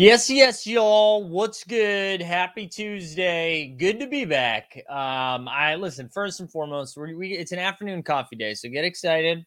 [0.00, 1.28] Yes, yes, y'all.
[1.28, 2.22] What's good?
[2.22, 3.74] Happy Tuesday.
[3.78, 4.82] Good to be back.
[4.88, 6.08] Um, I listen.
[6.08, 9.44] First and foremost, we, we it's an afternoon coffee day, so get excited.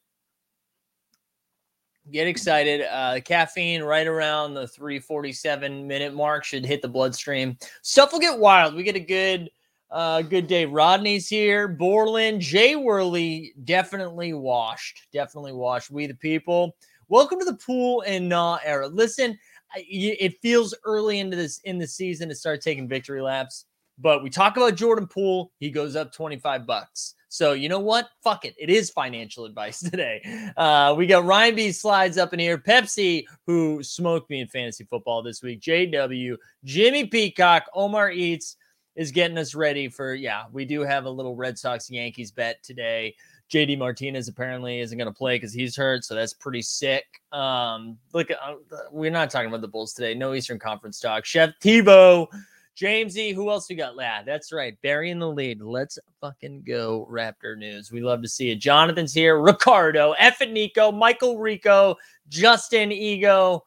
[2.12, 2.82] Get excited.
[2.84, 7.58] Uh, caffeine right around the 347 minute mark should hit the bloodstream.
[7.82, 8.76] Stuff will get wild.
[8.76, 9.50] We get a good
[9.90, 10.68] uh, good day.
[10.68, 11.68] Rodney's here.
[11.68, 15.08] Borland, Jay Worley, definitely washed.
[15.12, 15.90] Definitely washed.
[15.90, 16.76] We the people.
[17.10, 18.88] Welcome to the pool and nah era.
[18.88, 19.38] Listen,
[19.76, 23.66] it feels early into this in the season to start taking victory laps.
[24.00, 27.16] But we talk about Jordan Poole, he goes up 25 bucks.
[27.30, 28.10] So you know what?
[28.24, 28.54] Fuck it.
[28.60, 30.22] It is financial advice today.
[30.56, 32.58] Uh, we got Ryan B slides up in here.
[32.58, 35.62] Pepsi, who smoked me in fantasy football this week.
[35.62, 38.58] JW, Jimmy Peacock, Omar Eats
[38.96, 42.62] is getting us ready for, yeah, we do have a little Red Sox Yankees bet
[42.62, 43.16] today.
[43.54, 47.06] JD Martinez apparently isn't going to play because he's hurt, so that's pretty sick.
[47.32, 48.56] Um, look, uh,
[48.92, 50.16] we're not talking about the Bulls today.
[50.16, 51.24] No Eastern Conference talk.
[51.24, 52.28] Chef Tebow,
[52.76, 53.94] Jamesy, who else we got?
[53.96, 54.76] Yeah, that's right.
[54.82, 55.62] Barry in the lead.
[55.62, 57.92] Let's fucking go, Raptor news.
[57.92, 58.56] We love to see it.
[58.56, 59.40] Jonathan's here.
[59.40, 61.96] Ricardo, and Nico, Michael Rico,
[62.30, 63.64] Justin Ego,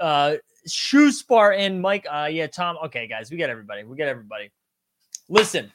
[0.00, 0.36] uh,
[0.66, 2.06] Shoe Spartan, Mike.
[2.10, 2.78] Uh, yeah, Tom.
[2.86, 3.84] Okay, guys, we got everybody.
[3.84, 4.50] We got everybody.
[5.28, 5.70] Listen,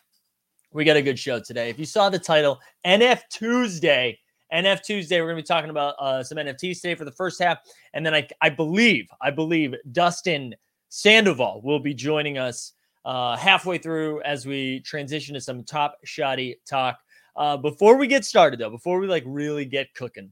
[0.73, 1.69] we got a good show today.
[1.69, 4.19] If you saw the title, NF Tuesday,
[4.51, 7.41] NF Tuesday, we're going to be talking about uh, some NFTs today for the first
[7.41, 7.59] half,
[7.93, 10.55] and then I, I believe, I believe Dustin
[10.89, 12.73] Sandoval will be joining us
[13.05, 16.99] uh, halfway through as we transition to some top shoddy talk.
[17.35, 20.31] Uh, before we get started, though, before we like really get cooking,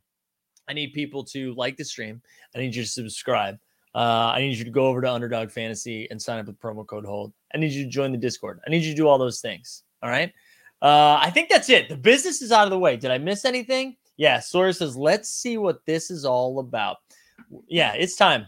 [0.68, 2.22] I need people to like the stream.
[2.56, 3.57] I need you to subscribe.
[3.94, 6.85] Uh, I need you to go over to Underdog Fantasy and sign up with promo
[6.88, 7.34] code Hold.
[7.53, 8.59] I need you to join the Discord.
[8.66, 9.84] I need you to do all those things.
[10.01, 10.31] All right.
[10.81, 11.89] Uh, I think that's it.
[11.89, 12.97] The business is out of the way.
[12.97, 13.97] Did I miss anything?
[14.17, 14.39] Yeah.
[14.39, 16.97] Sawyer says, let's see what this is all about.
[17.67, 18.47] Yeah, it's time.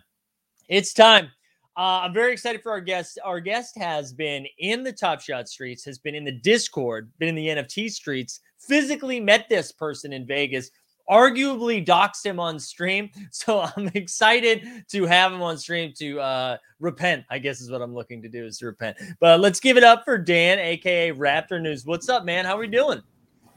[0.67, 1.29] It's time.
[1.75, 3.17] Uh, I'm very excited for our guest.
[3.23, 7.29] Our guest has been in the Top Shot streets, has been in the Discord, been
[7.29, 10.69] in the NFT streets, physically met this person in Vegas,
[11.09, 13.09] arguably doxed him on stream.
[13.31, 17.81] So I'm excited to have him on stream to uh, repent, I guess is what
[17.81, 18.97] I'm looking to do is to repent.
[19.19, 21.85] But let's give it up for Dan, aka Raptor News.
[21.85, 22.45] What's up, man?
[22.45, 23.01] How are we doing?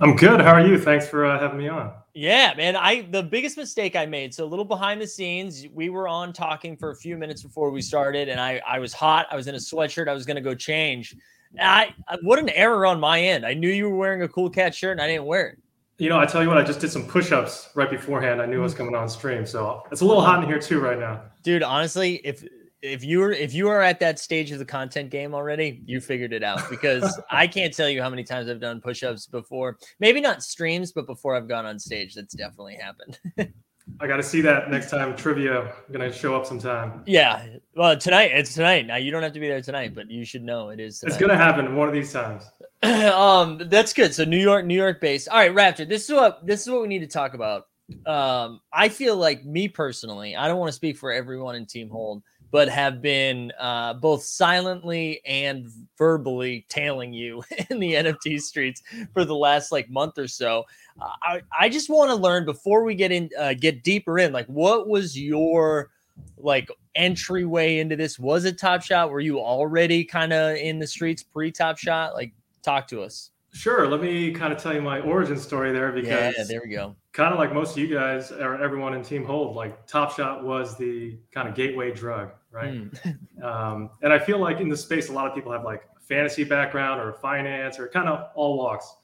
[0.00, 0.40] I'm good.
[0.40, 0.78] How are you?
[0.78, 1.92] Thanks for uh, having me on.
[2.14, 2.76] Yeah, man.
[2.76, 4.34] I the biggest mistake I made.
[4.34, 7.70] So a little behind the scenes, we were on talking for a few minutes before
[7.70, 9.26] we started, and I I was hot.
[9.30, 10.08] I was in a sweatshirt.
[10.08, 11.16] I was gonna go change.
[11.60, 13.46] I, I what an error on my end.
[13.46, 15.58] I knew you were wearing a cool cat shirt, and I didn't wear it.
[15.98, 18.42] You know, I tell you what, I just did some push-ups right beforehand.
[18.42, 20.78] I knew I was coming on stream, so it's a little hot in here too
[20.78, 21.22] right now.
[21.42, 22.44] Dude, honestly, if
[22.82, 26.00] if you are if you are at that stage of the content game already, you
[26.00, 29.78] figured it out because I can't tell you how many times I've done push-ups before.
[29.98, 33.18] Maybe not streams, but before I've gone on stage, that's definitely happened.
[34.00, 35.60] I got to see that next time trivia.
[35.62, 37.02] I'm gonna show up sometime.
[37.06, 38.86] Yeah, well, tonight it's tonight.
[38.86, 40.98] Now you don't have to be there tonight, but you should know it is.
[40.98, 41.12] Tonight.
[41.12, 42.44] It's gonna happen one of these times.
[42.82, 44.14] um, that's good.
[44.14, 45.28] So New York, New York based.
[45.28, 45.88] All right, Raptor.
[45.88, 47.68] This is what this is what we need to talk about.
[48.04, 51.88] Um, I feel like me personally, I don't want to speak for everyone in Team
[51.88, 58.82] Hold, but have been uh, both silently and verbally tailing you in the NFT streets
[59.12, 60.64] for the last like month or so.
[61.00, 64.32] Uh, I I just want to learn before we get in, uh, get deeper in.
[64.32, 65.90] Like, what was your
[66.38, 68.18] like entryway into this?
[68.18, 69.10] Was it Top Shot?
[69.10, 72.14] Were you already kind of in the streets pre Top Shot?
[72.14, 72.32] Like,
[72.66, 73.30] Talk to us.
[73.52, 73.86] Sure.
[73.86, 76.96] Let me kind of tell you my origin story there because yeah, there we go.
[77.12, 80.42] Kind of like most of you guys or everyone in Team Hold, like Top Shot
[80.42, 82.74] was the kind of gateway drug, right?
[82.74, 83.18] Mm.
[83.44, 86.00] um, and I feel like in the space, a lot of people have like a
[86.00, 88.96] fantasy background or finance or kind of all walks.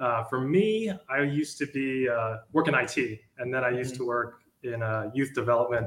[0.00, 3.94] Uh, for me, I used to be uh, work in IT, and then I used
[3.94, 4.02] mm-hmm.
[4.02, 5.86] to work in uh, youth development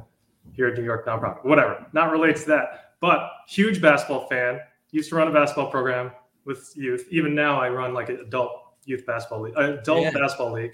[0.54, 1.44] here at New York nonprofit.
[1.44, 4.62] Whatever, not related to that, but huge basketball fan.
[4.92, 6.12] Used to run a basketball program
[6.48, 7.06] with youth.
[7.12, 8.52] Even now, I run like an adult
[8.86, 10.12] youth basketball league, adult yeah.
[10.12, 10.74] basketball league,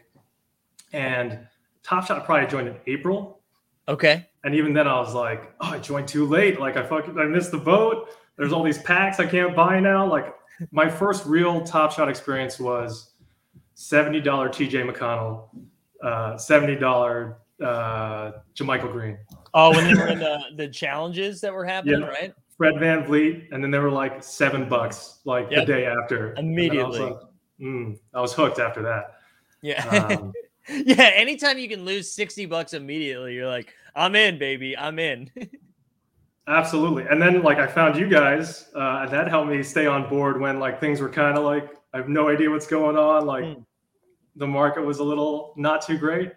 [0.93, 1.39] and
[1.83, 3.41] Top Shot probably joined in April.
[3.89, 4.25] Okay.
[4.45, 6.59] And even then, I was like, oh, I joined too late.
[6.59, 8.09] Like I fucking I missed the boat.
[8.37, 10.07] There's all these packs I can't buy now.
[10.07, 10.33] Like
[10.71, 13.11] my first real Top Shot experience was
[13.73, 15.49] seventy dollar TJ McConnell,
[16.01, 19.17] uh, seventy dollar uh, JaMychal Green.
[19.53, 22.07] Oh, when they were in the, the challenges that were happening, yeah.
[22.07, 22.33] right?
[22.57, 25.65] Fred VanVleet, and then they were like seven bucks like yep.
[25.65, 26.33] the day after.
[26.35, 26.99] Immediately.
[26.99, 27.19] I was, like,
[27.59, 29.15] mm, I was, hooked after that.
[29.61, 29.85] Yeah.
[29.87, 30.33] Um,
[30.69, 31.11] yeah.
[31.15, 34.77] Anytime you can lose 60 bucks immediately, you're like, I'm in, baby.
[34.77, 35.31] I'm in.
[36.47, 37.05] absolutely.
[37.09, 40.39] And then like I found you guys, uh, and that helped me stay on board
[40.39, 43.25] when like things were kind of like I have no idea what's going on.
[43.25, 43.65] Like mm.
[44.35, 46.33] the market was a little not too great.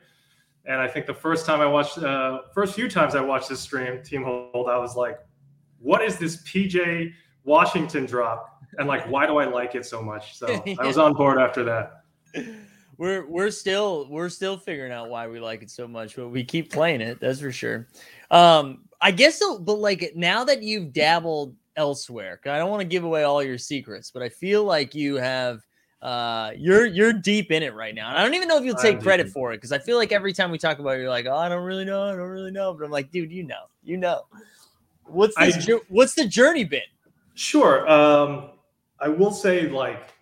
[0.66, 3.60] And I think the first time I watched, uh, first few times I watched this
[3.60, 5.18] stream, Team Hold, I was like,
[5.80, 7.12] what is this PJ
[7.44, 8.62] Washington drop?
[8.78, 10.36] And like, why do I like it so much?
[10.36, 10.46] So
[10.78, 12.02] I was on board after that.
[12.98, 16.44] We're we're still we're still figuring out why we like it so much, but we
[16.44, 17.20] keep playing it.
[17.20, 17.88] That's for sure.
[18.30, 22.86] Um, I guess so, but like now that you've dabbled elsewhere, I don't want to
[22.86, 25.60] give away all your secrets, but I feel like you have
[26.02, 28.74] uh you're you're deep in it right now and i don't even know if you'll
[28.74, 31.08] take credit for it because i feel like every time we talk about it you're
[31.08, 33.42] like oh i don't really know i don't really know but i'm like dude you
[33.42, 34.20] know you know
[35.06, 36.80] what's this I, what's the journey been
[37.34, 38.50] sure um
[39.00, 40.14] i will say like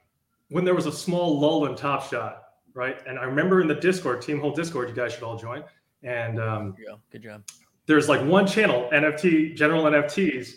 [0.49, 2.45] when there was a small lull in top shot
[2.75, 5.65] right and i remember in the discord team hold discord you guys should all join
[6.03, 6.75] and um
[7.11, 7.43] good job
[7.87, 10.55] there's like one channel nft general nfts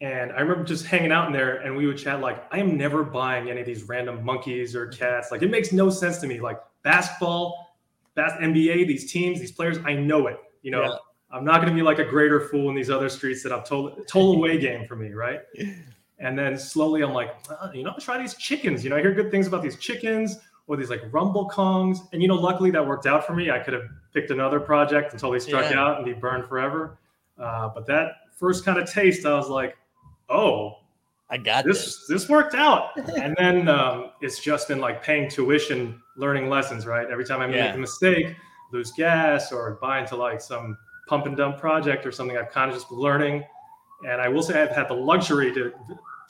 [0.00, 2.76] and I remember just hanging out in there and we would chat like, I am
[2.76, 5.32] never buying any of these random monkeys or cats.
[5.32, 6.40] Like it makes no sense to me.
[6.40, 7.74] Like basketball,
[8.14, 10.38] bas- NBA, these teams, these players, I know it.
[10.62, 10.96] You know, yeah.
[11.30, 13.62] I'm not going to be like a greater fool in these other streets that I'm
[13.62, 15.12] total, total away game for me.
[15.12, 15.40] Right.
[16.20, 18.82] And then slowly I'm like, oh, you know, try these chickens.
[18.82, 21.98] You know, I hear good things about these chickens or these like rumble kongs.
[22.12, 23.50] And, you know, luckily that worked out for me.
[23.50, 25.80] I could have picked another project until they struck yeah.
[25.80, 26.98] out and be burned forever.
[27.38, 29.76] Uh, but that first kind of taste, I was like,
[30.28, 30.78] oh,
[31.30, 31.84] I got this.
[31.84, 32.96] This, this worked out.
[33.16, 37.08] and then um, it's just been like paying tuition, learning lessons, right?
[37.08, 37.66] Every time I yeah.
[37.66, 38.34] make a mistake,
[38.72, 40.76] lose gas or buy into like some
[41.08, 43.44] pump and dump project or something, I've kind of just been learning.
[44.06, 45.72] And I will say I've had the luxury to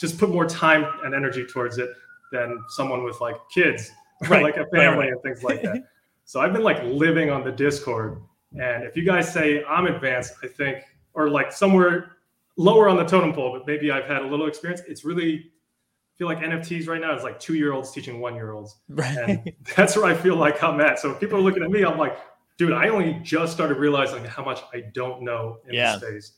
[0.00, 1.90] just put more time and energy towards it
[2.32, 3.90] than someone with like kids
[4.22, 4.42] or right.
[4.42, 5.84] like a family right, and things like that.
[6.24, 8.22] so I've been like living on the Discord.
[8.52, 10.82] And if you guys say I'm advanced, I think,
[11.12, 12.16] or like somewhere
[12.56, 14.80] lower on the totem pole, but maybe I've had a little experience.
[14.86, 18.34] It's really I feel like NFTs right now is like two year olds teaching one
[18.34, 18.76] year olds.
[18.88, 19.16] Right.
[19.16, 20.98] And that's where I feel like I'm at.
[20.98, 22.18] So if people are looking at me, I'm like,
[22.58, 25.96] dude, I only just started realizing how much I don't know in yeah.
[25.96, 26.32] this space.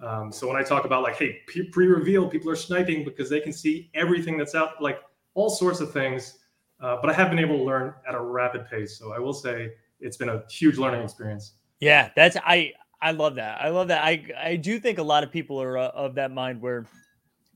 [0.00, 3.52] Um, so when I talk about like, hey, pre-reveal, people are sniping because they can
[3.52, 5.00] see everything that's out, like
[5.34, 6.38] all sorts of things.
[6.80, 8.98] Uh, but I have been able to learn at a rapid pace.
[8.98, 11.54] So I will say it's been a huge learning experience.
[11.80, 12.72] Yeah, that's I
[13.02, 13.60] I love that.
[13.60, 14.04] I love that.
[14.04, 16.86] I I do think a lot of people are uh, of that mind where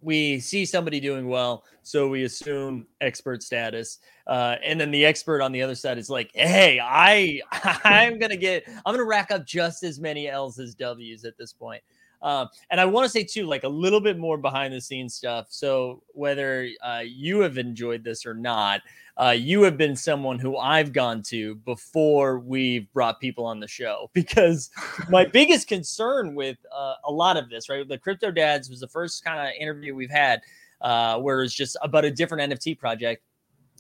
[0.02, 5.40] we see somebody doing well, so we assume expert status, uh, and then the expert
[5.40, 7.40] on the other side is like, "Hey, I
[7.84, 11.52] I'm gonna get, I'm gonna rack up just as many L's as W's at this
[11.52, 11.82] point."
[12.22, 15.14] Um, and I want to say too, like a little bit more behind the scenes
[15.14, 15.46] stuff.
[15.50, 18.80] So whether uh, you have enjoyed this or not,
[19.16, 23.68] uh, you have been someone who I've gone to before we've brought people on the
[23.68, 24.70] show because
[25.10, 27.86] my biggest concern with uh, a lot of this, right?
[27.86, 30.40] The Crypto Dads was the first kind of interview we've had
[30.80, 33.22] uh, where it's just about a different NFT project.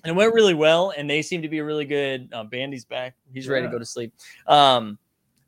[0.04, 2.28] And it went really well, and they seem to be a really good.
[2.32, 3.68] Uh, Bandy's back; he's ready yeah.
[3.68, 4.12] to go to sleep.
[4.48, 4.98] Um,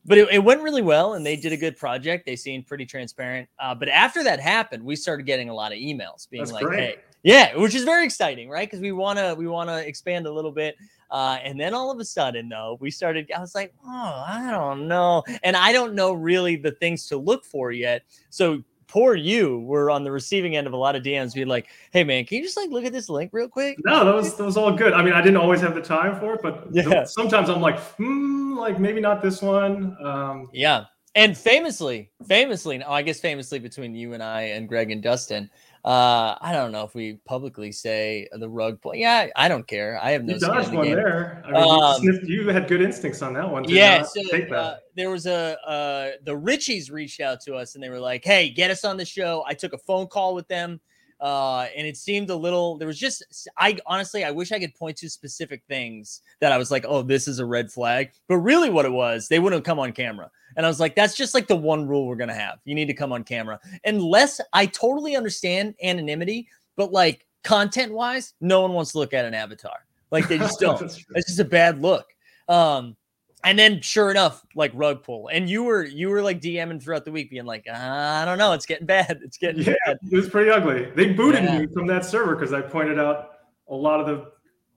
[0.04, 2.26] but it, it, went really well and they did a good project.
[2.26, 3.48] They seemed pretty transparent.
[3.58, 6.64] Uh, but after that happened we started getting a lot of emails being That's like
[6.64, 6.80] great.
[6.80, 8.68] hey yeah which is very exciting right?
[8.68, 10.76] Because we want to we want to expand a little bit.
[11.10, 14.50] Uh, and then all of a sudden though we started i was like oh i
[14.50, 15.22] don't know.
[15.42, 18.02] And i don't know really the things to look for yet.
[18.30, 21.68] So poor you were on the receiving end of a lot of DMs being like,
[21.92, 24.36] "Hey man, can you just like look at this link real quick?" No, that was
[24.36, 24.92] that was all good.
[24.92, 27.04] I mean, I didn't always have the time for it, but yeah.
[27.04, 29.96] sometimes I'm like, hmm, like maybe not this one.
[30.04, 30.84] Um, yeah,
[31.14, 35.48] and famously, famously, oh, I guess famously between you and I and Greg and Dustin,
[35.84, 38.94] uh, I don't know if we publicly say the rug pull.
[38.94, 40.00] Yeah, I don't care.
[40.02, 40.34] I have no.
[40.34, 40.96] You dodged one game.
[40.96, 41.42] there.
[41.44, 43.64] I mean, um, you, sniffed, you, had good instincts on that one.
[43.68, 44.02] Yeah.
[44.02, 48.00] So, uh, there was a uh, the Richies reached out to us and they were
[48.00, 50.80] like, "Hey, get us on the show." I took a phone call with them.
[51.20, 54.74] Uh, and it seemed a little there was just i honestly i wish i could
[54.74, 58.36] point to specific things that i was like oh this is a red flag but
[58.38, 61.34] really what it was they wouldn't come on camera and I was like, that's just
[61.34, 62.58] like the one rule we're gonna have.
[62.64, 63.58] You need to come on camera.
[63.84, 69.24] Unless I totally understand anonymity, but like content wise, no one wants to look at
[69.24, 69.86] an avatar.
[70.10, 70.80] Like they just don't.
[70.82, 72.06] it's just a bad look.
[72.48, 72.96] Um,
[73.44, 75.28] and then sure enough, like rug pull.
[75.28, 78.52] And you were you were like DMing throughout the week, being like, I don't know,
[78.52, 79.20] it's getting bad.
[79.22, 79.98] It's getting yeah, bad.
[80.10, 80.90] It was pretty ugly.
[80.94, 81.58] They booted yeah.
[81.58, 83.30] me from that server because I pointed out
[83.68, 84.32] a lot of the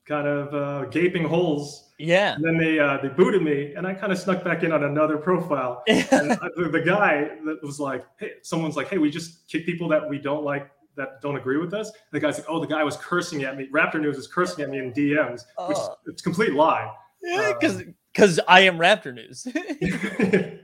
[0.05, 2.35] kind of uh, gaping holes yeah.
[2.35, 4.83] And then they uh, they booted me, and I kind of snuck back in on
[4.83, 5.83] another profile.
[5.87, 9.87] and the, the guy that was like, "Hey, someone's like, hey, we just kick people
[9.89, 12.83] that we don't like that don't agree with us." The guy's like, "Oh, the guy
[12.83, 13.67] was cursing at me.
[13.73, 16.91] Raptor News is cursing at me in DMs, which uh, it's complete lie."
[17.23, 19.47] Yeah, because um, because I am Raptor News.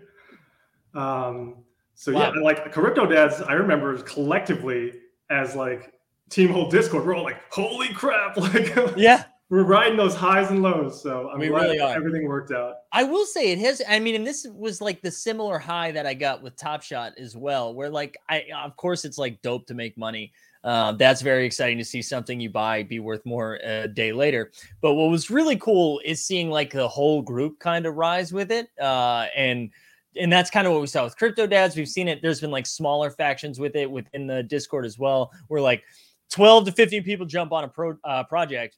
[0.95, 1.57] um.
[1.95, 2.33] So wow.
[2.33, 4.93] yeah, like Crypto Dads, I remember collectively
[5.29, 5.93] as like
[6.29, 10.63] Team Hold Discord, we're all like, "Holy crap!" Like yeah we're riding those highs and
[10.63, 11.03] lows.
[11.03, 12.73] So I'm We glad really everything worked out.
[12.91, 13.83] I will say it has.
[13.87, 17.13] I mean, and this was like the similar high that I got with Top Shot
[17.19, 20.33] as well, where like I, of course, it's like dope to make money.
[20.63, 24.51] Uh, that's very exciting to see something you buy be worth more a day later.
[24.81, 28.51] But what was really cool is seeing like the whole group kind of rise with
[28.51, 29.69] it, uh, and
[30.15, 31.75] and that's kind of what we saw with Crypto Dads.
[31.75, 32.21] We've seen it.
[32.21, 35.83] There's been like smaller factions with it within the Discord as well, where like
[36.31, 38.77] 12 to 15 people jump on a pro uh, project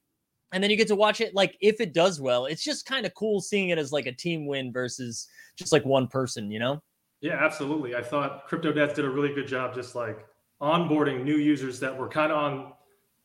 [0.51, 3.05] and then you get to watch it like if it does well it's just kind
[3.05, 5.27] of cool seeing it as like a team win versus
[5.57, 6.81] just like one person you know
[7.21, 7.95] Yeah, absolutely.
[7.95, 10.25] I thought Crypto Dads did a really good job just like
[10.61, 12.73] onboarding new users that were kind of on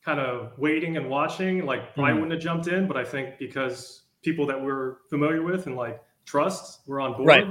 [0.05, 2.15] kind of waiting and watching, like probably Mhm.
[2.17, 6.01] wouldn't have jumped in, but I think because people that we're familiar with and like
[6.25, 7.47] trust were on board, Right.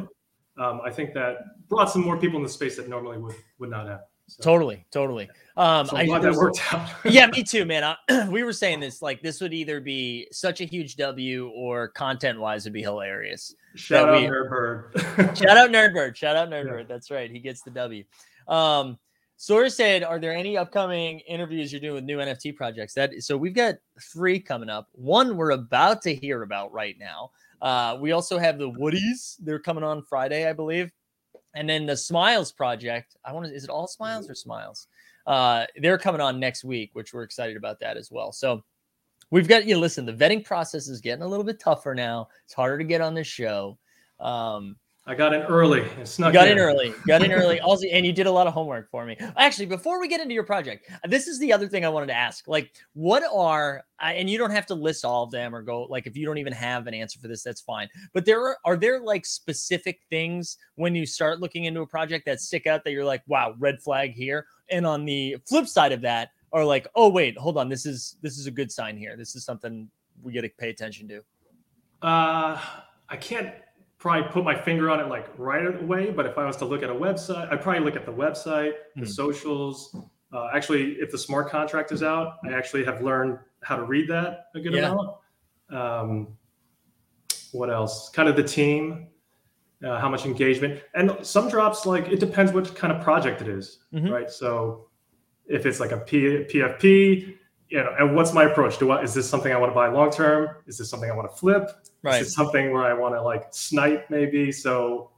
[0.57, 3.69] um, I think that brought some more people in the space that normally would would
[3.69, 4.01] not have.
[4.27, 6.87] So, totally totally um so I'm glad that worked out.
[7.03, 10.61] yeah me too man I, we were saying this like this would either be such
[10.61, 15.35] a huge w or content wise would be hilarious Shout out we- Nerdbird.
[15.35, 18.03] shout out nerdbird shout out nerdbird that's right he gets the w
[18.47, 18.99] um
[19.41, 23.37] Sora said, "Are there any upcoming interviews you're doing with new NFT projects?" That so
[23.37, 24.89] we've got three coming up.
[24.91, 27.31] One we're about to hear about right now.
[27.61, 29.37] Uh, we also have the Woodies.
[29.39, 30.91] They're coming on Friday, I believe,
[31.55, 33.15] and then the Smiles project.
[33.23, 33.53] I want to.
[33.53, 34.87] Is it all Smiles or Smiles?
[35.25, 38.33] Uh, they're coming on next week, which we're excited about that as well.
[38.33, 38.61] So
[39.31, 39.77] we've got you.
[39.77, 42.27] listen, the vetting process is getting a little bit tougher now.
[42.43, 43.77] It's harder to get on this show.
[44.19, 44.75] Um,
[45.09, 46.93] I got in early you snuck got in early.
[47.07, 47.59] Got in early.
[47.59, 49.17] Also, and you did a lot of homework for me.
[49.37, 52.13] Actually, before we get into your project, this is the other thing I wanted to
[52.13, 52.47] ask.
[52.47, 56.05] Like, what are and you don't have to list all of them or go like
[56.05, 57.89] if you don't even have an answer for this, that's fine.
[58.13, 62.27] But there are are there like specific things when you start looking into a project
[62.27, 64.45] that stick out that you're like, wow, red flag here.
[64.69, 68.17] And on the flip side of that, are like, oh wait, hold on, this is
[68.21, 69.17] this is a good sign here.
[69.17, 69.89] This is something
[70.21, 71.23] we got to pay attention to.
[72.03, 72.61] Uh,
[73.09, 73.53] I can't
[73.99, 76.81] probably put my finger on it like right away, but if I was to look
[76.83, 79.05] at a website, I'd probably look at the website, the Hmm.
[79.05, 79.95] socials.
[80.31, 84.07] Uh, actually, if the smart contract is out, I actually have learned how to read
[84.09, 84.91] that a good Yeah.
[84.91, 85.17] amount.
[85.69, 86.27] Um,
[87.51, 88.09] what else?
[88.09, 89.07] Kind of the team,
[89.83, 93.47] uh, how much engagement, and some drops like it depends what kind of project it
[93.49, 94.11] is, Mhm.
[94.11, 94.29] right?
[94.29, 94.87] So
[95.47, 97.35] if it's like a P- PFP,
[97.69, 98.77] you know, and what's my approach?
[98.79, 100.49] Do I is this something I want to buy long term?
[100.67, 101.69] Is this something I want to flip?
[102.01, 102.21] Right.
[102.21, 104.51] Is it something where I want to like snipe maybe?
[104.51, 105.11] So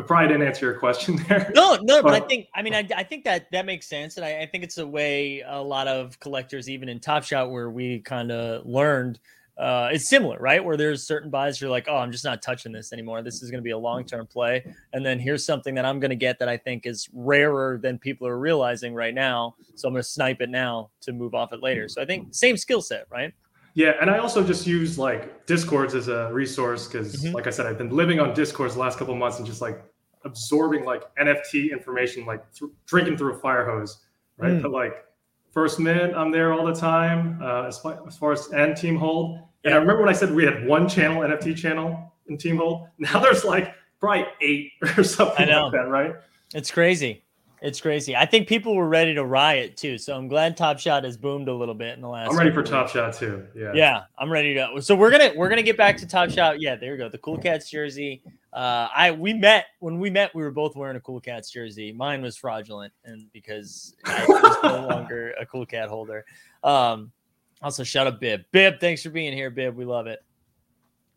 [0.00, 1.50] I probably didn't answer your question there.
[1.54, 4.24] No, no, but I think I mean I, I think that that makes sense, and
[4.24, 7.70] I, I think it's a way a lot of collectors, even in Top Shot, where
[7.70, 9.20] we kind of learned.
[9.58, 10.64] Uh, it's similar, right?
[10.64, 13.20] Where there's certain buys you're like, oh, I'm just not touching this anymore.
[13.20, 16.00] This is going to be a long term play, and then here's something that I'm
[16.00, 19.56] going to get that I think is rarer than people are realizing right now.
[19.74, 21.88] So I'm going to snipe it now to move off it later.
[21.88, 23.34] So I think same skill set, right?
[23.74, 27.34] Yeah, and I also just use like Discords as a resource because, Mhm.
[27.34, 29.60] like I said, I've been living on Discords the last couple of months and just
[29.60, 29.82] like
[30.24, 34.04] absorbing like NFT information, like th- drinking through a fire hose,
[34.38, 34.52] right?
[34.52, 34.62] Mm.
[34.62, 35.04] But like
[35.52, 38.96] first minute, I'm there all the time uh, as, far, as far as and Team
[38.96, 39.38] Hold.
[39.64, 42.88] And I remember when I said we had one channel, NFT channel in Team Hold.
[42.98, 46.14] Now there's like probably eight or something like that, right?
[46.54, 47.22] It's crazy.
[47.62, 48.16] It's crazy.
[48.16, 49.98] I think people were ready to riot too.
[49.98, 52.30] So I'm glad Top Shot has boomed a little bit in the last.
[52.30, 52.88] I'm ready for couple Top.
[52.88, 53.46] Shot too.
[53.54, 53.72] Yeah.
[53.74, 54.80] Yeah, I'm ready to.
[54.80, 56.60] So we're gonna we're gonna get back to Top Shot.
[56.60, 57.10] Yeah, there you go.
[57.10, 58.22] The Cool Cats jersey.
[58.52, 60.34] Uh, I we met when we met.
[60.34, 61.92] We were both wearing a Cool Cats jersey.
[61.92, 66.24] Mine was fraudulent, and because I was no longer a Cool Cat holder.
[66.64, 67.12] Um,
[67.60, 68.44] also shout out Bib.
[68.52, 69.76] Bib, thanks for being here, Bib.
[69.76, 70.20] We love it.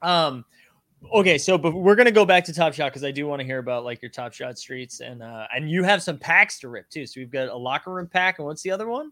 [0.01, 0.43] Um,
[1.11, 3.45] okay, so but we're gonna go back to Top Shot because I do want to
[3.45, 6.69] hear about like your Top Shot streets and uh, and you have some packs to
[6.69, 7.05] rip too.
[7.05, 9.11] So we've got a locker room pack, and what's the other one?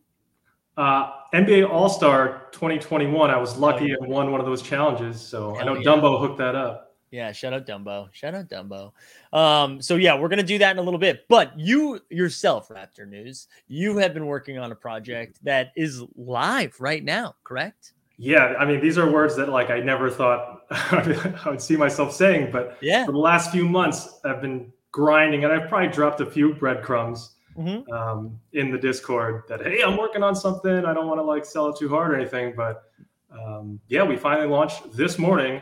[0.77, 3.29] Uh, NBA All Star 2021.
[3.29, 3.95] I was lucky yeah.
[3.99, 5.19] and won one of those challenges.
[5.19, 5.83] So I know yeah.
[5.83, 6.95] Dumbo hooked that up.
[7.11, 8.07] Yeah, shout out Dumbo.
[8.13, 8.93] Shout out Dumbo.
[9.33, 11.25] Um, so yeah, we're gonna do that in a little bit.
[11.27, 16.79] But you yourself, Raptor News, you have been working on a project that is live
[16.79, 17.93] right now, correct?
[18.23, 22.13] Yeah, I mean, these are words that like I never thought I would see myself
[22.13, 23.03] saying, but Yeah.
[23.03, 27.31] for the last few months, I've been grinding, and I've probably dropped a few breadcrumbs
[27.57, 27.89] Mhm.
[27.91, 30.85] um, in the Discord that hey, I'm working on something.
[30.85, 32.83] I don't want to like sell it too hard or anything, but
[33.31, 35.59] um, yeah, we finally launched this morning.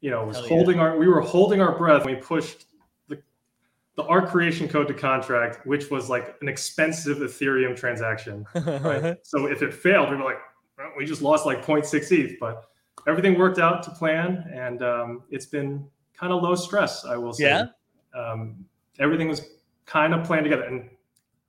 [0.00, 0.48] You know, was Hell yeah.
[0.50, 2.66] holding our we were holding our breath when we pushed
[3.08, 3.18] the
[3.96, 8.46] the art creation code to contract, which was like an expensive Ethereum transaction.
[8.54, 9.16] Right?
[9.24, 10.38] so if it failed, we were like,
[10.78, 12.64] well, we just lost like 0.6 ETH, but
[13.06, 15.86] everything worked out to plan, and um, it's been
[16.18, 17.44] kind of low stress, I will say.
[17.44, 17.66] Yeah?
[18.14, 18.64] Um,
[18.98, 19.42] everything was
[19.84, 20.88] kind of planned together, and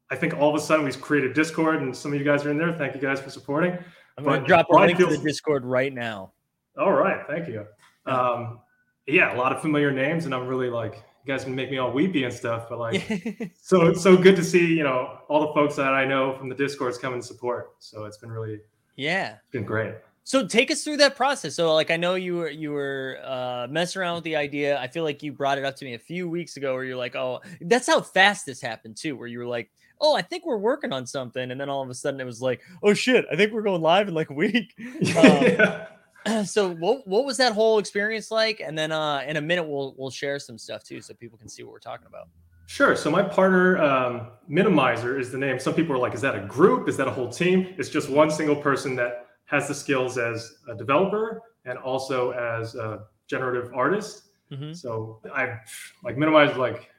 [0.09, 2.51] I think all of a sudden we created Discord, and some of you guys are
[2.51, 2.73] in there.
[2.73, 3.77] Thank you guys for supporting.
[4.17, 6.31] I'm going to drop a link to the Discord right now.
[6.77, 7.65] All right, thank you.
[8.05, 8.59] Um,
[9.05, 11.77] yeah, a lot of familiar names, and I'm really like, you guys can make me
[11.77, 15.47] all weepy and stuff, but like, so it's so good to see, you know, all
[15.47, 17.75] the folks that I know from the Discords come and support.
[17.79, 18.59] So it's been really,
[18.97, 19.35] yeah.
[19.35, 19.93] it's been great.
[20.27, 21.55] So take us through that process.
[21.55, 24.77] So like I know you were you were uh messing around with the idea.
[24.77, 26.97] I feel like you brought it up to me a few weeks ago where you're
[26.97, 30.45] like, "Oh, that's how fast this happened too." Where you were like, "Oh, I think
[30.45, 33.25] we're working on something." And then all of a sudden it was like, "Oh shit,
[33.31, 35.87] I think we're going live in like a week." yeah.
[36.43, 38.59] so what what was that whole experience like?
[38.59, 41.47] And then uh in a minute we'll we'll share some stuff too so people can
[41.47, 42.27] see what we're talking about.
[42.67, 42.95] Sure.
[42.95, 45.57] So my partner, um, Minimizer, is the name.
[45.59, 46.87] Some people are like, "Is that a group?
[46.87, 50.57] Is that a whole team?" It's just one single person that has the skills as
[50.69, 54.23] a developer and also as a generative artist.
[54.51, 54.75] Mhm.
[54.75, 55.59] So I
[56.03, 56.89] like Minimizer, like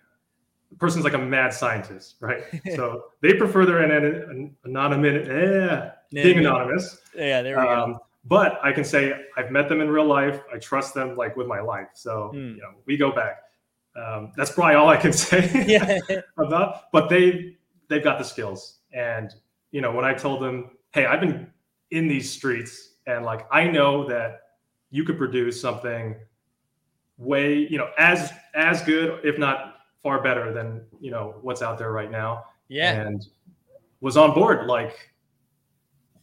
[0.70, 2.42] the person's like a mad scientist, right?
[2.74, 3.90] so they prefer their an-
[4.30, 7.00] an- anonymous, eh, being anonymous.
[7.14, 7.68] Yeah, there we go.
[7.68, 10.40] Um, but I can say I've met them in real life.
[10.52, 11.88] I trust them like with my life.
[11.94, 12.54] So Hmm.
[12.56, 13.42] you know, we go back.
[13.96, 15.98] Um, that's probably all I can say Yeah.
[16.38, 16.90] about.
[16.92, 17.56] But they
[17.88, 19.34] they've got the skills, and
[19.70, 21.50] you know, when I told them, "Hey, I've been
[21.90, 24.40] in these streets, and like I know that
[24.90, 26.16] you could produce something
[27.16, 31.78] way, you know, as as good, if not far better than you know what's out
[31.78, 32.92] there right now." Yeah.
[33.00, 33.26] and
[34.00, 35.10] was on board like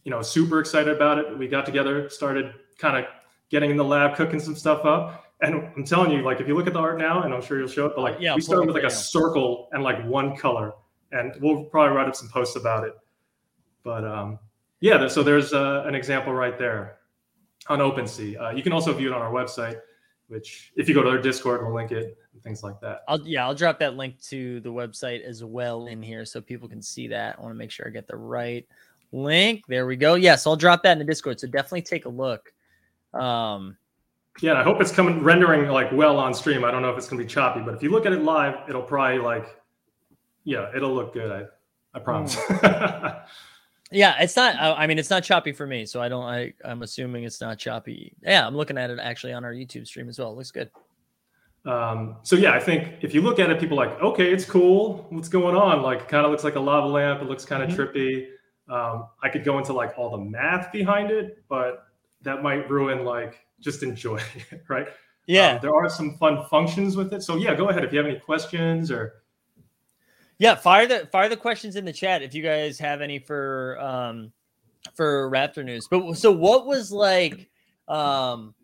[0.04, 3.10] you know super excited about it we got together started kind of
[3.50, 6.54] getting in the lab cooking some stuff up and i'm telling you like if you
[6.54, 8.40] look at the art now and i'm sure you'll show it but like Yeah, we
[8.40, 10.72] started with like a circle and like one color
[11.12, 12.94] and we'll probably write up some posts about it
[13.82, 14.38] but um
[14.80, 16.96] yeah so there's uh, an example right there
[17.68, 18.40] on OpenSea.
[18.40, 19.80] Uh, you can also view it on our website,
[20.28, 23.02] which if you go to our Discord, we'll link it and things like that.
[23.08, 26.68] I'll yeah, I'll drop that link to the website as well in here so people
[26.68, 27.36] can see that.
[27.38, 28.66] I want to make sure I get the right
[29.12, 29.64] link.
[29.68, 30.14] There we go.
[30.14, 31.40] Yes, I'll drop that in the Discord.
[31.40, 32.52] So definitely take a look.
[33.14, 33.76] Um
[34.42, 36.64] Yeah, and I hope it's coming rendering like well on stream.
[36.64, 38.68] I don't know if it's gonna be choppy, but if you look at it live,
[38.68, 39.46] it'll probably like,
[40.44, 41.30] yeah, it'll look good.
[41.32, 42.36] I, I promise.
[43.90, 46.82] yeah, it's not I, mean it's not choppy for me, so I don't I I'm
[46.82, 48.14] assuming it's not choppy.
[48.22, 50.32] Yeah, I'm looking at it actually on our YouTube stream as well.
[50.32, 50.70] It looks good.
[51.64, 54.44] um, so yeah, I think if you look at it, people are like, okay, it's
[54.44, 55.06] cool.
[55.10, 55.82] What's going on?
[55.82, 57.22] Like, kind of looks like a lava lamp.
[57.22, 57.76] It looks kind of Mhm.
[57.76, 58.28] trippy.
[58.68, 61.86] Um, I could go into like all the math behind it, but
[62.22, 64.16] that might ruin like just enjoy
[64.50, 64.88] it, right?
[65.26, 65.54] Yeah.
[65.54, 67.22] Um, there are some fun functions with it.
[67.22, 69.22] So yeah, go ahead if you have any questions or
[70.38, 73.78] Yeah, fire the fire the questions in the chat if you guys have any for
[73.80, 74.32] um
[74.94, 75.88] for Raptor news.
[75.88, 77.48] But so what was like
[77.88, 78.54] um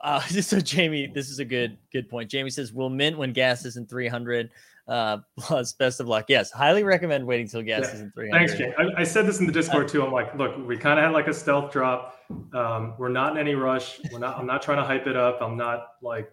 [0.00, 2.30] uh so Jamie, this is a good good point.
[2.30, 4.50] Jamie says will mint when gas isn't 300
[4.88, 6.26] uh plus best of luck.
[6.28, 7.94] Yes, highly recommend waiting till gas Yeah.
[7.94, 8.38] isn't 300.
[8.38, 8.74] Thanks, Jane.
[8.78, 10.04] I, I said this in the Discord too.
[10.04, 12.18] I'm like, look, we kind of had like a stealth drop.
[12.52, 14.00] Um, we're not in any rush.
[14.12, 14.38] We're not.
[14.38, 15.38] I'm not trying to hype it up.
[15.40, 16.30] I'm not like,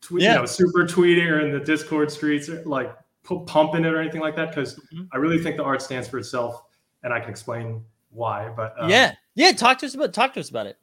[0.00, 0.34] tweet, Yeah.
[0.34, 4.00] you know, super tweeting or in the Discord streets, or, like pu- pumping it or
[4.00, 4.50] anything like that.
[4.50, 5.08] Because Mhm.
[5.12, 6.62] I really think the art stands for itself,
[7.02, 8.50] and I can explain why.
[8.54, 9.14] But um, yeah.
[9.34, 10.78] Yeah, talk to us about talk to us about it.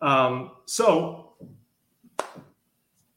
[0.00, 1.32] Um, so,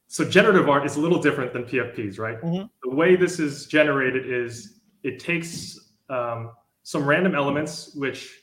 [0.08, 2.40] so generative art is a little different than PFPs, right?
[2.40, 2.68] Mhm.
[2.82, 8.40] The way this is generated is it takes um, some random elements, which,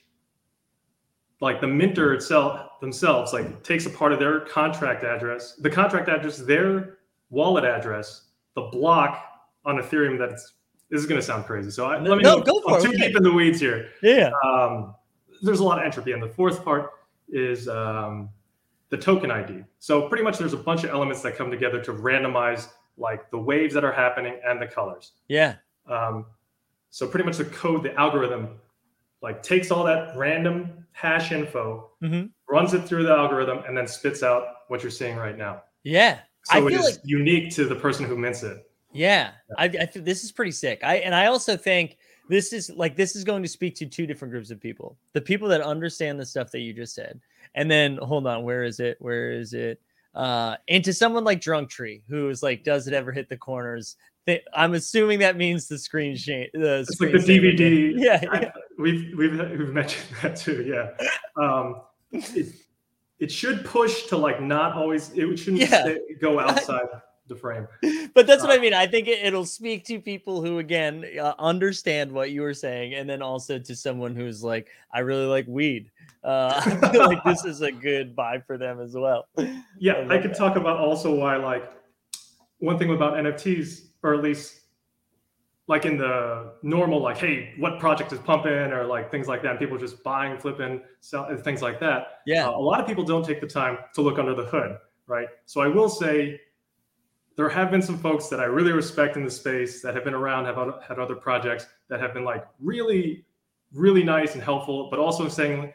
[1.41, 6.07] like the minter itself themselves, like takes a part of their contract address, the contract
[6.07, 6.99] address, their
[7.31, 9.23] wallet address, the block
[9.65, 10.19] on Ethereum.
[10.19, 10.53] That's
[10.91, 11.71] this is going to sound crazy.
[11.71, 12.91] So I, let me No, go for I'm it.
[12.91, 14.29] too deep in the weeds here Yeah.
[14.45, 14.93] um,
[15.41, 16.11] there's a lot of entropy.
[16.11, 16.91] And the fourth part
[17.27, 18.29] is um,
[18.89, 19.63] the token ID.
[19.79, 22.67] So pretty much there's a bunch of elements that come together to randomize
[22.97, 25.13] like the waves that are happening and the colors.
[25.27, 25.55] Yeah.
[25.87, 26.25] Um,
[26.91, 28.59] so pretty much the code, the algorithm,
[29.21, 32.29] like takes all that random hash info, Mhm.
[32.49, 35.63] runs it through the algorithm, and then spits out what you're seeing right now.
[35.83, 36.19] Yeah.
[36.45, 38.69] So I it is like unique to the person who mints it.
[38.93, 40.81] Yeah, I, I think this is pretty sick.
[40.83, 41.97] I and I also think
[42.29, 45.21] this is like this is going to speak to two different groups of people: the
[45.21, 47.19] people that understand the stuff that you just said,
[47.55, 48.97] and then hold on, where is it?
[48.99, 49.79] Where is it?
[50.13, 53.35] Uh, and to someone like Drunk Tree, who is like, does it ever hit the
[53.37, 53.97] corners?
[54.55, 56.49] I'm assuming that means the screen shade.
[56.53, 57.93] The It's like the DVD.
[57.97, 58.51] Yeah, I- yeah.
[58.79, 60.63] we've we've we've mentioned that too.
[60.63, 60.91] Yeah,
[61.41, 62.55] um, it
[63.19, 65.11] it should push to like not always.
[65.13, 65.83] It shouldn't Yeah.
[65.83, 66.87] stay, go outside
[67.27, 67.67] the frame.
[68.13, 68.73] but that's what Uh, I mean.
[68.73, 72.93] I think it, it'll speak to people who, again, uh, understand what you were saying,
[72.93, 75.91] and then also to someone who's like, I really like weed.
[76.23, 79.27] Uh, I feel like this is a good buy for them as well.
[79.79, 80.37] Yeah, I love could that.
[80.37, 81.71] talk about also why like
[82.59, 84.61] one thing about NFTs, or at least
[85.67, 89.51] like in the normal, like, hey, what project is pumping or like things like that.
[89.51, 92.19] And people just buying, flipping, sell, things like that.
[92.27, 92.47] Yeah.
[92.47, 95.27] Uh, a lot of people don't take the time to look under the hood, right?
[95.45, 96.39] So I will say
[97.35, 100.13] there have been some folks that I really respect in the space that have been
[100.13, 100.55] around, have
[100.87, 103.25] had other projects that have been like really,
[103.73, 105.73] really nice and helpful, but also saying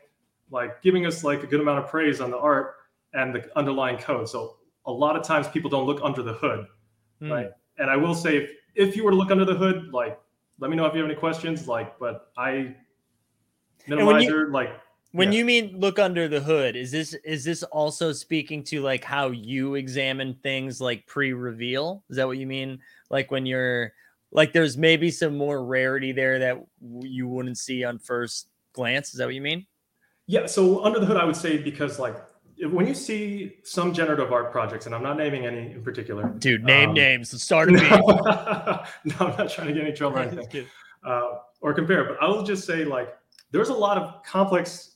[0.50, 2.76] like giving us like a good amount of praise on the art
[3.12, 4.28] and the underlying code.
[4.28, 6.66] So a lot of times people don't look under the hood,
[7.20, 7.30] mm.
[7.30, 7.50] right?
[7.78, 10.18] And I will say if if you were to look under the hood, like
[10.58, 11.68] let me know if you have any questions.
[11.68, 12.74] Like, but I
[13.86, 14.70] minimizer you, like
[15.12, 15.38] when yeah.
[15.38, 19.30] you mean look under the hood, is this is this also speaking to like how
[19.30, 22.04] you examine things like pre-reveal?
[22.10, 22.78] Is that what you mean?
[23.10, 23.92] Like when you're
[24.30, 26.64] like there's maybe some more rarity there that
[27.00, 29.12] you wouldn't see on first glance.
[29.12, 29.66] Is that what you mean?
[30.26, 30.46] Yeah.
[30.46, 32.16] So under the hood, I would say because like
[32.62, 36.62] when you see some generative art projects, and I'm not naming any in particular, dude,
[36.62, 37.32] name um, names.
[37.32, 37.70] Let's start.
[37.72, 37.80] No,
[39.04, 40.66] no, I'm not trying to get any trouble or anything,
[41.04, 42.04] uh, or compare.
[42.04, 43.16] But I will just say like
[43.50, 44.89] there's a lot of complex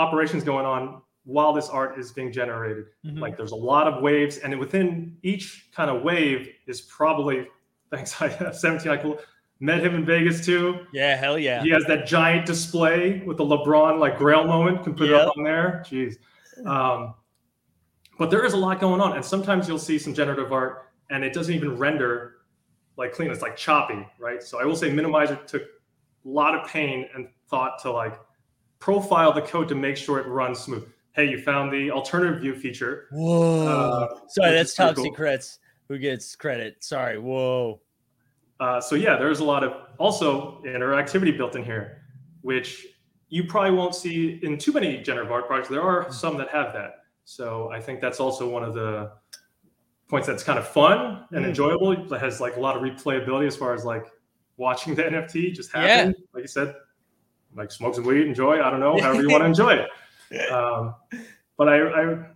[0.00, 2.86] operations going on while this art is being generated.
[3.04, 3.18] Mm-hmm.
[3.18, 7.46] Like there's a lot of waves, and within each kind of wave is probably
[7.90, 9.20] thanks I have 17 I cool
[9.60, 10.86] met him in Vegas too.
[10.92, 11.62] Yeah, hell yeah.
[11.62, 14.82] He has that giant display with the LeBron like Grail moment.
[14.82, 15.20] Can put yep.
[15.20, 15.82] it up on there.
[15.86, 16.16] Jeez.
[16.66, 17.14] Um,
[18.18, 21.24] but there is a lot going on, and sometimes you'll see some generative art, and
[21.24, 22.36] it doesn't even render
[22.96, 23.30] like clean.
[23.30, 24.42] It's like choppy, right?
[24.42, 28.18] So I will say, Minimizer took a lot of pain and thought to like
[28.80, 30.88] profile the code to make sure it runs smooth.
[31.12, 33.06] Hey, you found the alternative view feature.
[33.12, 33.66] Whoa!
[33.66, 35.04] Uh, Sorry, that's top cool.
[35.04, 35.58] secrets.
[35.88, 36.82] Who gets credit?
[36.82, 37.18] Sorry.
[37.18, 37.80] Whoa.
[38.60, 42.02] Uh, so yeah, there's a lot of also interactivity built in here,
[42.42, 42.86] which
[43.28, 45.68] you probably won't see in too many generative art projects.
[45.68, 47.04] There are some that have that.
[47.24, 49.12] So I think that's also one of the
[50.08, 51.48] points that's kind of fun and mm.
[51.48, 52.06] enjoyable.
[52.08, 54.06] That has like a lot of replayability as far as like
[54.58, 56.14] watching the NFT just happen.
[56.16, 56.24] Yeah.
[56.34, 56.74] Like you said,
[57.56, 58.60] like smoke some weed, enjoy.
[58.60, 60.50] I don't know, however you want to enjoy it.
[60.50, 60.94] Um,
[61.56, 62.26] but I, I,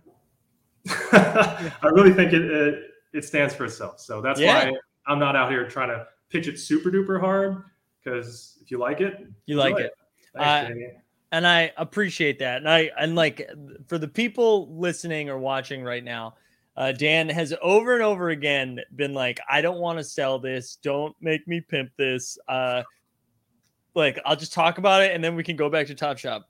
[1.81, 3.99] I really think it, it, it stands for itself.
[3.99, 4.69] So that's yeah.
[4.69, 7.63] why I'm not out here trying to pitch it super duper hard.
[8.03, 9.85] Because if you like it, you like it.
[9.85, 9.91] it.
[10.35, 10.99] Thanks, uh,
[11.31, 12.57] and I appreciate that.
[12.57, 13.49] And I and like
[13.87, 16.35] for the people listening or watching right now,
[16.77, 20.77] uh, Dan has over and over again been like, I don't want to sell this.
[20.81, 22.37] Don't make me pimp this.
[22.47, 22.83] Uh,
[23.95, 26.43] like I'll just talk about it and then we can go back to Top Shot.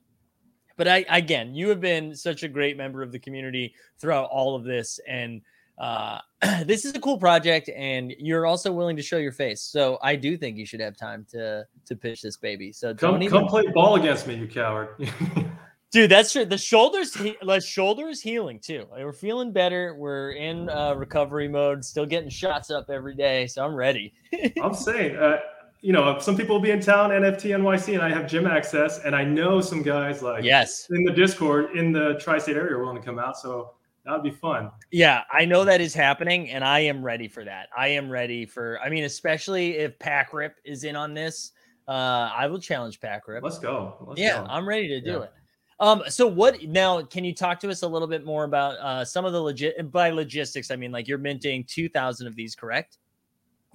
[0.77, 4.55] But I again, you have been such a great member of the community throughout all
[4.55, 5.41] of this, and
[5.77, 6.19] uh,
[6.65, 9.61] this is a cool project, and you're also willing to show your face.
[9.61, 12.73] So I do think you should have time to to pitch this baby.
[12.73, 13.39] So come even...
[13.39, 14.89] come play ball against me, you coward.
[15.91, 16.43] Dude, that's true.
[16.43, 18.85] The shoulders, the shoulder is healing too.
[18.91, 19.95] We're feeling better.
[19.95, 21.85] We're in uh, recovery mode.
[21.85, 24.13] Still getting shots up every day, so I'm ready.
[24.61, 25.37] I'm saying, uh,
[25.85, 28.97] you know, some people will be in town, NFT NYC, and I have gym access,
[29.05, 32.79] and I know some guys like yes in the Discord in the tri-state area are
[32.79, 33.37] willing to come out.
[33.37, 34.71] So that would be fun.
[34.89, 37.69] Yeah, I know that is happening, and I am ready for that.
[37.77, 38.79] I am ready for.
[38.83, 41.51] I mean, especially if Pack Rip is in on this,
[41.87, 43.43] uh, I will challenge Pack Rip.
[43.43, 43.93] Let's go.
[44.07, 44.47] Let's yeah, go.
[44.49, 45.23] I'm ready to do yeah.
[45.25, 45.33] it.
[45.79, 47.03] Um, so what now?
[47.03, 49.91] Can you talk to us a little bit more about uh, some of the legit
[49.91, 50.71] by logistics?
[50.71, 52.97] I mean, like you're minting two thousand of these, correct?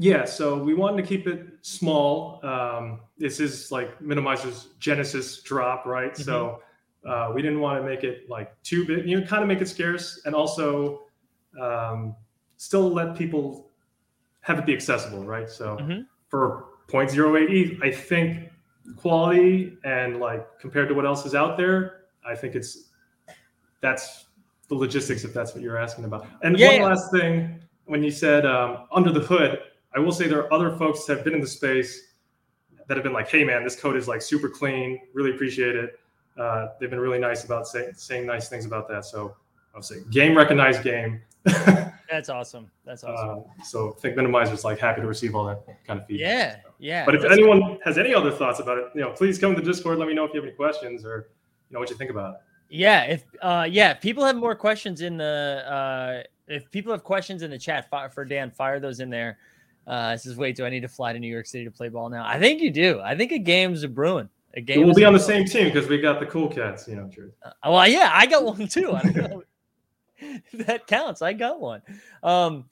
[0.00, 2.40] Yeah, so we wanted to keep it small.
[2.42, 6.14] Um, this is like Minimizer's Genesis drop, right?
[6.14, 6.22] Mm-hmm.
[6.22, 6.62] So
[7.04, 9.60] uh, we didn't want to make it like too big, you know, kind of make
[9.60, 11.02] it scarce and also
[11.60, 12.16] um,
[12.56, 13.72] still let people
[14.40, 15.50] have it be accessible, right?
[15.50, 16.00] So mm-hmm.
[16.28, 18.48] for 0.08 ETH, I think
[18.96, 22.88] quality and like compared to what else is out there, I think it's
[23.82, 24.24] that's
[24.68, 26.26] the logistics if that's what you're asking about.
[26.42, 26.86] And yeah, one yeah.
[26.86, 29.58] last thing, when you said um, under the hood,
[29.94, 32.09] I will say there are other folks that have been in the space
[32.87, 35.00] that have been like, "Hey, man, this code is like super clean.
[35.14, 35.98] Really appreciate it."
[36.38, 39.05] Uh, they've been really nice about say, saying nice things about that.
[39.05, 39.37] So
[39.74, 41.20] I'll say, game recognized game.
[42.11, 42.70] That's awesome.
[42.85, 43.44] That's awesome.
[43.59, 46.29] Uh, so think Minimizer's like happy to receive all that kind of feedback.
[46.29, 47.05] Yeah, yeah.
[47.05, 47.79] But if anyone cool.
[47.85, 49.98] has any other thoughts about it, you know, please come to Discord.
[49.98, 51.29] Let me know if you have any questions or
[51.68, 52.40] you know what you think about it.
[52.68, 57.05] Yeah, if uh, yeah, if people have more questions in the uh, if people have
[57.05, 59.38] questions in the chat for Dan, fire those in there.
[59.90, 62.09] Uh, says, wait, do I need to fly to New York City to play ball
[62.09, 62.24] now?
[62.24, 63.00] I think you do.
[63.00, 64.29] I think a game's a brewing.
[64.55, 64.85] A game.
[64.85, 66.87] We'll be on the same team because we got the cool cats.
[66.87, 67.33] You know, true.
[67.42, 68.96] Uh, well, yeah, I got one too.
[70.55, 71.22] that counts.
[71.22, 71.83] I got one.
[72.22, 72.66] Um,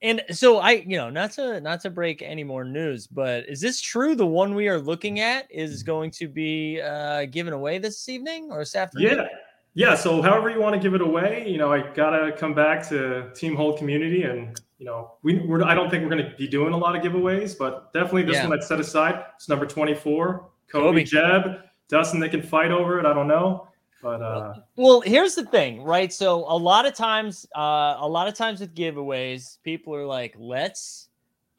[0.00, 3.60] and so I, you know, not to not to break any more news, but is
[3.60, 4.14] this true?
[4.14, 8.48] The one we are looking at is going to be uh, given away this evening
[8.50, 9.18] or this afternoon.
[9.18, 9.26] Yeah,
[9.74, 9.94] yeah.
[9.94, 13.30] So however you want to give it away, you know, I gotta come back to
[13.34, 16.46] Team Hold community and you know, we we're, I don't think we're going to be
[16.46, 18.48] doing a lot of giveaways, but definitely this Yeah.
[18.48, 19.24] one I'd set aside.
[19.36, 21.04] It's number 24, Kobe, Kobe.
[21.04, 22.20] Jeb, Dustin.
[22.20, 23.06] They can fight over it.
[23.06, 23.68] I don't know,
[24.02, 26.12] but uh, Well, here's the thing, right?
[26.12, 30.34] So a lot of times, uh, a lot of times with giveaways, people are like,
[30.38, 31.08] "Let's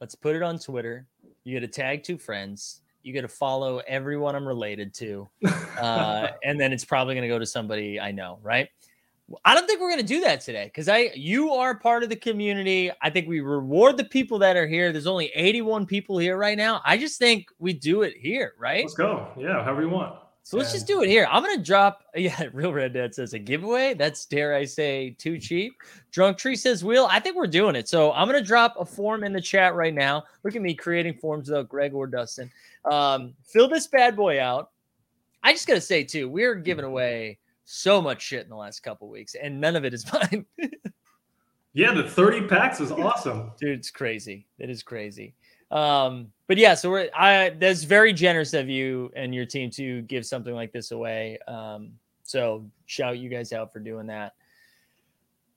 [0.00, 1.06] let's put it on Twitter.
[1.44, 2.82] You got to tag two friends.
[3.02, 5.28] You got to follow everyone I'm related to,
[5.80, 8.68] uh, and then it's probably going to go to somebody I know, right?"
[9.44, 12.08] I don't think we're going to do that today because I you are part of
[12.08, 12.90] the community.
[13.02, 14.90] I think we reward the people that are here.
[14.90, 16.80] There's only 81 people here right now.
[16.84, 18.84] I just think we do it here, right?
[18.84, 19.28] let's go.
[19.36, 20.14] Yeah, however you want.
[20.48, 21.28] So let's just do it here.
[21.30, 22.04] I'm gonna drop.
[22.16, 23.92] Yeah, real red dad says a giveaway.
[23.92, 25.74] That's dare I say too cheap.
[26.10, 27.06] Drunk tree says wheel.
[27.10, 27.86] I think we're doing it.
[27.86, 30.24] So I'm gonna drop a form in the chat right now.
[30.42, 32.50] Look at me creating forms without Greg or Dustin.
[32.86, 34.70] Um, fill this bad boy out.
[35.42, 37.38] I just gotta say too, we're giving away
[37.70, 40.46] so much shit in the last couple weeks, and none of it is mine.
[41.74, 43.52] Yeah, the 30 packs is awesome.
[43.60, 44.46] dude it's crazy.
[44.58, 45.34] It is crazy.
[45.70, 50.00] Um but yeah so we're i that's very generous of you and your team to
[50.02, 51.38] give something like this away.
[51.46, 54.32] Um so shout you guys out for doing that.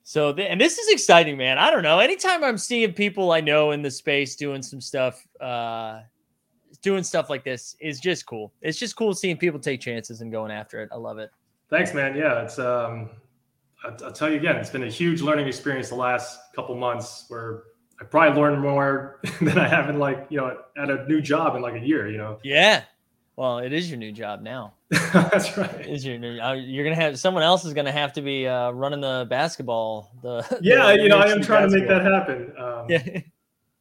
[0.03, 1.57] So th- and this is exciting man.
[1.57, 1.99] I don't know.
[1.99, 6.01] Anytime i'm seeing people i know in the space doing some stuff uh
[6.81, 8.51] doing stuff like this is just cool.
[8.61, 10.89] It's just cool seeing people take chances and going after it.
[10.91, 11.31] I love it
[11.71, 12.15] Thanks, man.
[12.15, 13.09] Yeah, it's um,
[13.83, 17.25] I- I'll tell you again, it's been a huge learning experience the last couple months
[17.29, 17.63] where
[17.99, 21.55] I probably learned more than I have in like you know at a new job
[21.55, 22.09] in like a year.
[22.09, 22.83] You know, yeah
[23.37, 24.73] well it is your new job now
[25.13, 25.87] that's right.
[25.87, 28.71] is your new uh, you're gonna have someone else is gonna have to be uh
[28.71, 32.53] running the basketball the Yeah, the you know, I am trying to make that happen.
[32.59, 33.21] Um, yeah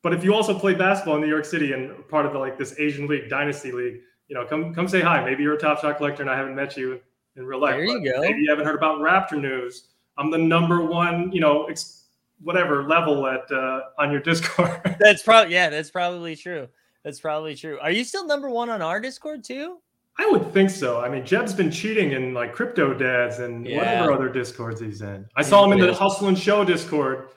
[0.02, 2.56] But if you also play basketball in New York City and part of the like
[2.56, 3.98] this Asian league, dynasty league,
[4.28, 5.22] you know, come come say hi.
[5.24, 7.00] Maybe you're a top shot collector and I haven't met you
[7.36, 7.74] in real life.
[7.76, 8.20] There you but go.
[8.20, 9.88] Maybe you haven't heard about Raptor news.
[10.18, 12.04] I'm the number one, you know, ex-
[12.42, 14.96] whatever level at uh, on your Discord.
[15.00, 16.68] that's probably yeah that's probably true
[17.04, 19.78] that's probably true are you still number one on our discord too
[20.18, 21.00] I would think so.
[21.00, 23.78] I mean, Jeb's been cheating in like crypto dads and Yeah.
[23.78, 25.26] whatever other discords he's in.
[25.34, 27.30] I saw him in the Hustle and Show Discord.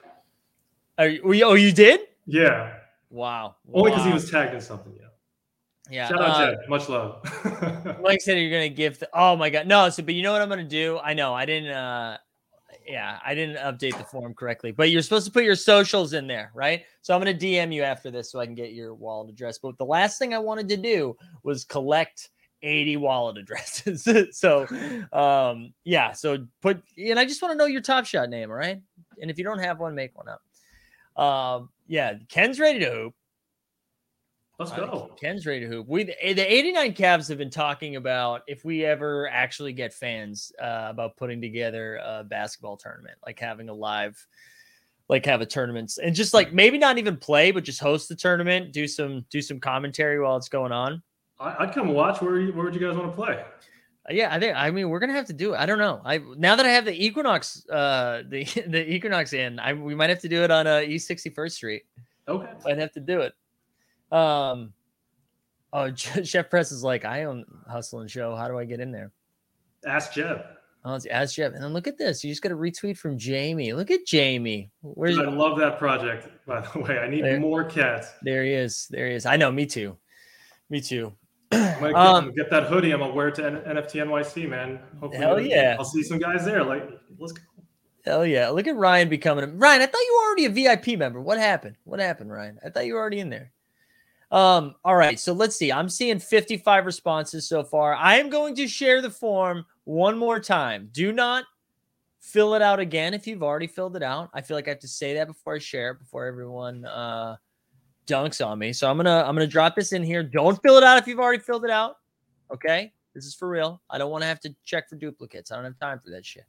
[0.98, 2.74] are you, oh you did Yeah,
[3.08, 4.92] wow only because he was tagged in something.
[5.90, 6.08] Yeah.
[6.08, 6.68] Shout out uh, Jeb.
[6.68, 7.20] Much love.
[8.02, 8.98] Mike said you're gonna give.
[8.98, 9.88] The, oh my god, no.
[9.90, 10.98] So, but you know what I'm gonna do?
[10.98, 11.70] I know I didn't.
[11.70, 12.16] uh
[12.86, 14.72] Yeah, I didn't update the form correctly.
[14.72, 16.84] But you're supposed to put your socials in there, right?
[17.02, 19.58] So I'm gonna DM you after this so I can get your wallet address.
[19.58, 22.30] But the last thing I wanted to do was collect
[22.62, 24.08] 80 wallet addresses.
[24.36, 24.66] so,
[25.12, 26.12] um, yeah.
[26.12, 28.80] So put, and I just want to know your Top Shot name, all right?
[29.20, 31.22] And if you don't have one, make one up.
[31.22, 33.14] Um, yeah, Ken's ready to hoop.
[34.58, 35.14] Let's Uh, go.
[35.20, 35.88] Ken's ready to hoop.
[35.88, 40.52] We the, the 89 Cavs have been talking about if we ever actually get fans
[40.62, 44.16] uh, about putting together a basketball tournament, like having a live,
[45.08, 48.14] like have a tournament and just like maybe not even play, but just host the
[48.14, 51.02] tournament, do some do some commentary while it's going on.
[51.40, 52.22] I'd come watch.
[52.22, 53.42] Where where would you guys want to play?
[54.08, 55.56] Uh, yeah, I think I mean we're gonna have to do it.
[55.56, 56.00] I don't know.
[56.04, 60.10] I now that I have the Equinox, uh, the the Equinox in, I we might
[60.10, 61.82] have to do it on uh, East 61st Street.
[62.28, 62.48] Okay.
[62.66, 63.32] I'd have to do it.
[64.14, 64.72] Um,
[65.72, 68.34] oh, Chef Press is like, I own Hustle and Show.
[68.36, 69.10] How do I get in there?
[69.86, 70.42] Ask Jeff.
[70.84, 71.52] Oh, Ask Jeff.
[71.54, 72.22] And then look at this.
[72.22, 73.72] You just got a retweet from Jamie.
[73.72, 74.70] Look at Jamie.
[74.82, 76.28] Where's I love that project.
[76.46, 77.40] By the way, I need There.
[77.40, 78.08] more cats.
[78.22, 78.44] there?
[78.44, 78.86] He is.
[78.90, 79.24] There he is.
[79.26, 79.50] I know.
[79.50, 79.96] Me too.
[80.70, 81.12] Me too.
[81.52, 82.90] I'm gonna get, Um, get that hoodie.
[82.92, 84.78] I'm gonna wear it to N- NFT NYC, man.
[85.00, 85.76] Hopefully, Hell yeah.
[85.78, 86.62] I'll see some guys there.
[86.64, 87.42] Like, let's go.
[88.04, 88.50] Hell yeah!
[88.50, 89.80] Look at Ryan becoming a Ryan.
[89.80, 91.22] I thought you were already a VIP member.
[91.22, 91.76] What happened?
[91.84, 92.58] What happened, Ryan?
[92.62, 93.50] I thought you were already in there.
[94.30, 94.74] Um.
[94.84, 95.18] All right.
[95.18, 95.70] So let's see.
[95.70, 97.94] I'm seeing 55 responses so far.
[97.94, 100.88] I am going to share the form one more time.
[100.92, 101.44] Do not
[102.20, 104.30] fill it out again if you've already filled it out.
[104.32, 107.36] I feel like I have to say that before I share it, before everyone uh,
[108.06, 108.72] dunks on me.
[108.72, 110.22] So I'm gonna I'm gonna drop this in here.
[110.22, 111.96] Don't fill it out if you've already filled it out.
[112.52, 112.92] Okay.
[113.14, 113.80] This is for real.
[113.88, 115.52] I don't want to have to check for duplicates.
[115.52, 116.44] I don't have time for that shit.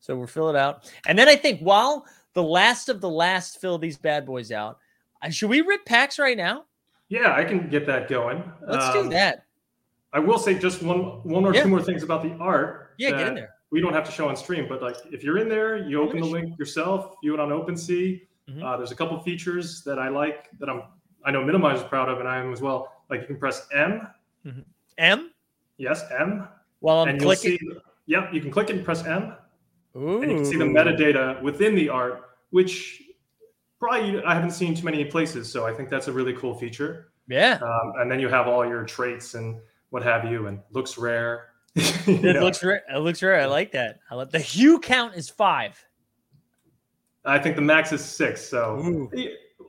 [0.00, 0.92] So we'll fill it out.
[1.06, 2.04] And then I think while
[2.34, 4.78] the last of the last fill these bad boys out,
[5.22, 6.64] uh, should we rip packs right now?
[7.12, 8.42] Yeah, I can get that going.
[8.66, 9.44] Let's Um, do that.
[10.14, 11.62] I will say just one, one or Yeah.
[11.64, 12.94] two more things about the art.
[12.96, 13.50] Yeah, get in there.
[13.70, 16.20] We don't have to show on stream, but like if you're in there, you open
[16.20, 18.26] the link yourself, view it on OpenSea.
[18.48, 18.62] Mhm.
[18.64, 20.84] Uh, there's a couple features that I like that I'm,
[21.22, 23.04] I know Minimize is proud of, and I am as well.
[23.10, 24.08] Like you can press M,
[24.96, 25.32] M
[25.76, 26.48] yes, M,
[26.80, 27.58] while I'm and clicking.
[27.58, 27.76] see.
[28.06, 29.34] Yep, you can click it and press M,
[29.96, 30.22] Ooh.
[30.22, 33.01] and you can see the metadata within the art, which
[33.82, 35.50] probably I haven't seen too many places.
[35.50, 37.12] So I think that's a really cool feature.
[37.28, 37.58] Yeah.
[37.60, 41.48] Um, and then you have all your traits and what have you, and looks rare.
[42.06, 42.82] It know, looks rare.
[42.92, 43.40] It looks rare.
[43.40, 44.00] I like that.
[44.10, 45.82] I like the hue count is five.
[47.24, 48.44] I think the max is six.
[48.44, 49.10] So Ooh.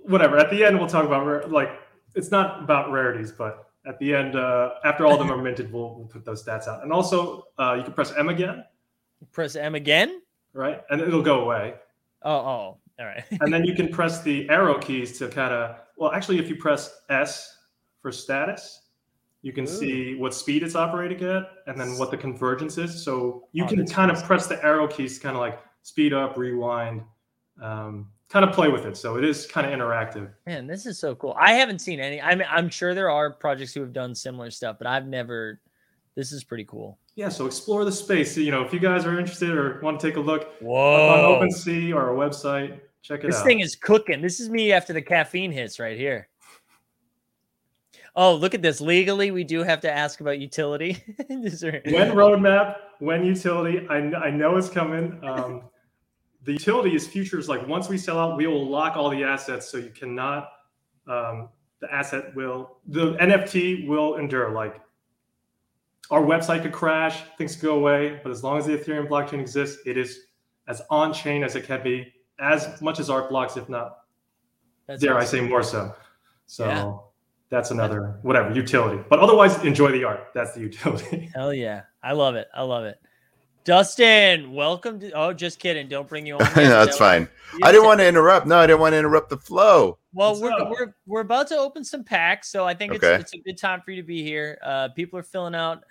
[0.03, 0.37] whatever.
[0.37, 1.69] At the end, we'll talk about like
[2.15, 5.71] it's not about rarities, but at the end, uh, after all of them are minted,
[5.71, 6.83] we'll, we'll put those stats out.
[6.83, 8.63] And also, uh, you can press M again,
[9.31, 10.21] Press M again.
[10.53, 10.81] right?
[10.89, 11.75] And it'll go away.
[12.23, 13.23] Oh, oh, all right.
[13.41, 16.55] And then you can press the arrow keys to kind of well, actually, if you
[16.55, 17.57] press S
[18.01, 18.81] for status,
[19.41, 19.67] you can Ooh.
[19.67, 23.03] see what speed it's operating at, and then what the convergence is.
[23.03, 25.59] So you Oh, can that's kind of press the arrow keys, to kind of like
[25.83, 27.03] speed up, rewind,
[27.61, 28.97] um, kind of play with it.
[28.97, 30.29] So it is kind of interactive.
[30.47, 31.35] Man, this is so cool.
[31.39, 32.21] I haven't seen any.
[32.21, 35.59] I mean, I'm sure there are projects who have done similar stuff, but I've never.
[36.15, 36.97] This is pretty cool.
[37.15, 38.35] Yeah, so explore the space.
[38.35, 40.65] You know, if you guys are interested or want to take a look up on
[40.65, 41.39] Whoa!
[41.41, 43.39] OpenSea or our website, check it This out.
[43.39, 44.21] This thing is cooking.
[44.21, 46.27] This is me after the caffeine hits right here.
[48.15, 48.79] Oh, look at this.
[48.79, 51.03] Legally, we do have to ask about utility.
[51.29, 55.19] These are- when roadmap, when utility, I, I know it's coming.
[55.23, 55.63] Um,
[56.43, 57.47] the utility is futures.
[57.49, 60.49] Like once we sell out, we will lock all the assets, so you cannot.
[61.07, 61.49] Um,
[61.79, 64.51] the asset will, the NFT will endure.
[64.51, 64.79] Like
[66.11, 69.39] our website could crash, things could go away, but as long as the Ethereum blockchain
[69.39, 70.19] exists, it is
[70.67, 73.99] as on chain as it can be, as much as art blocks, if not
[74.87, 75.93] That's dare I say more so.
[76.45, 76.93] So Yeah.
[77.49, 79.01] that's another whatever utility.
[79.09, 80.27] But otherwise, enjoy the art.
[80.33, 81.29] That's the utility.
[81.33, 81.83] Hell yeah.
[82.03, 82.47] I love it.
[82.53, 82.99] I love it.
[83.63, 85.11] Dustin, welcome to.
[85.11, 85.87] Oh, just kidding.
[85.87, 86.39] Don't bring you on.
[86.39, 87.29] no, that's fine.
[87.63, 88.45] I didn't want to interrupt.
[88.45, 89.97] No, I didn't want to interrupt the flow.
[90.13, 93.15] Well, we're, we're we're about to open some packs, so I think Okay.
[93.15, 94.59] it's it's a good time for you to be here.
[94.63, 95.83] Uh, people are filling out.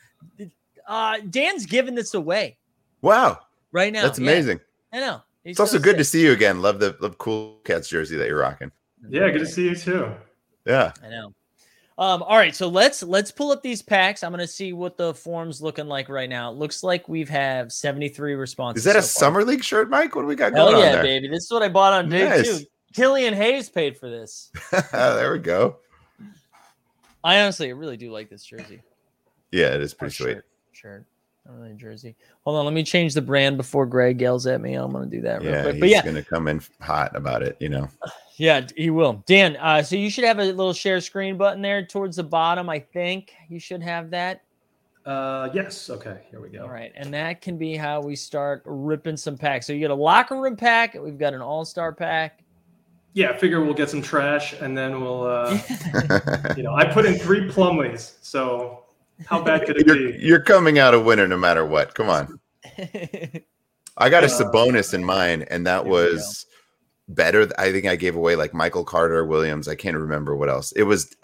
[0.87, 2.59] Uh, Dan's giving this away
[3.03, 3.41] Wow,
[3.73, 4.03] right now.
[4.03, 4.61] that's Yeah, amazing.
[4.93, 5.23] I know.
[5.45, 6.63] It's also good to see you again.
[6.63, 8.71] Love the love cool cats jersey that you're rocking.
[9.09, 10.13] yeah, good to see you too.
[10.65, 10.93] Yeah.
[11.03, 11.35] I know.
[11.99, 14.23] Um, all right, so let's let's pull up these packs.
[14.25, 16.51] I'm gonna see what the form's looking like right now.
[16.51, 18.81] It looks like we've have 73 responses.
[18.81, 19.07] Is that a far.
[19.09, 20.15] summer league shirt, Mike?
[20.15, 21.03] What do we got Hell going yeah, on there?
[21.03, 21.29] baby!
[21.29, 22.61] This is what I bought on day Nice.
[22.61, 22.65] two.
[22.93, 24.51] Killian Hayes paid for this.
[24.93, 25.77] there we go.
[27.25, 28.83] I honestly really do like this jersey.
[29.53, 30.25] Yeah, it is Or pretty sweet.
[30.35, 30.47] shirt.
[30.73, 31.07] Shirt.
[31.47, 32.15] Not really a jersey.
[32.45, 34.75] Hold on, let me change the brand before Greg yells at me.
[34.75, 35.75] I'm gonna do that real Yeah, quick.
[35.75, 37.57] he's But yeah, gonna come in hot about it.
[37.61, 37.89] You know.
[38.37, 39.23] yeah, he will.
[39.27, 42.69] Dan, uh, so you should have a little share screen button there towards the bottom.
[42.69, 44.43] I think you should have that.
[45.05, 45.91] Uh, yes.
[45.91, 46.19] Okay.
[46.31, 46.63] Here we go.
[46.63, 49.67] All right, and that can be how we start ripping some packs.
[49.67, 50.95] So you get a locker room pack.
[50.95, 52.42] We've got an all star pack.
[53.15, 55.25] Yeah, I figure we'll get some trash and then we'll.
[55.25, 55.59] Uh,
[56.57, 58.85] you know, I put in three Plumleys, so
[59.27, 60.19] how bad could it you're, be?
[60.19, 61.95] you're coming out a winner no matter what.
[61.95, 62.41] Come on.
[63.99, 66.13] I got a Uh, Sabonis in mine, and that Here we go.
[66.15, 66.47] was
[67.09, 67.49] better.
[67.59, 69.69] I think I gave away like Michael Carter Williams.
[69.69, 70.73] I can't remember what else.
[70.73, 71.15] It was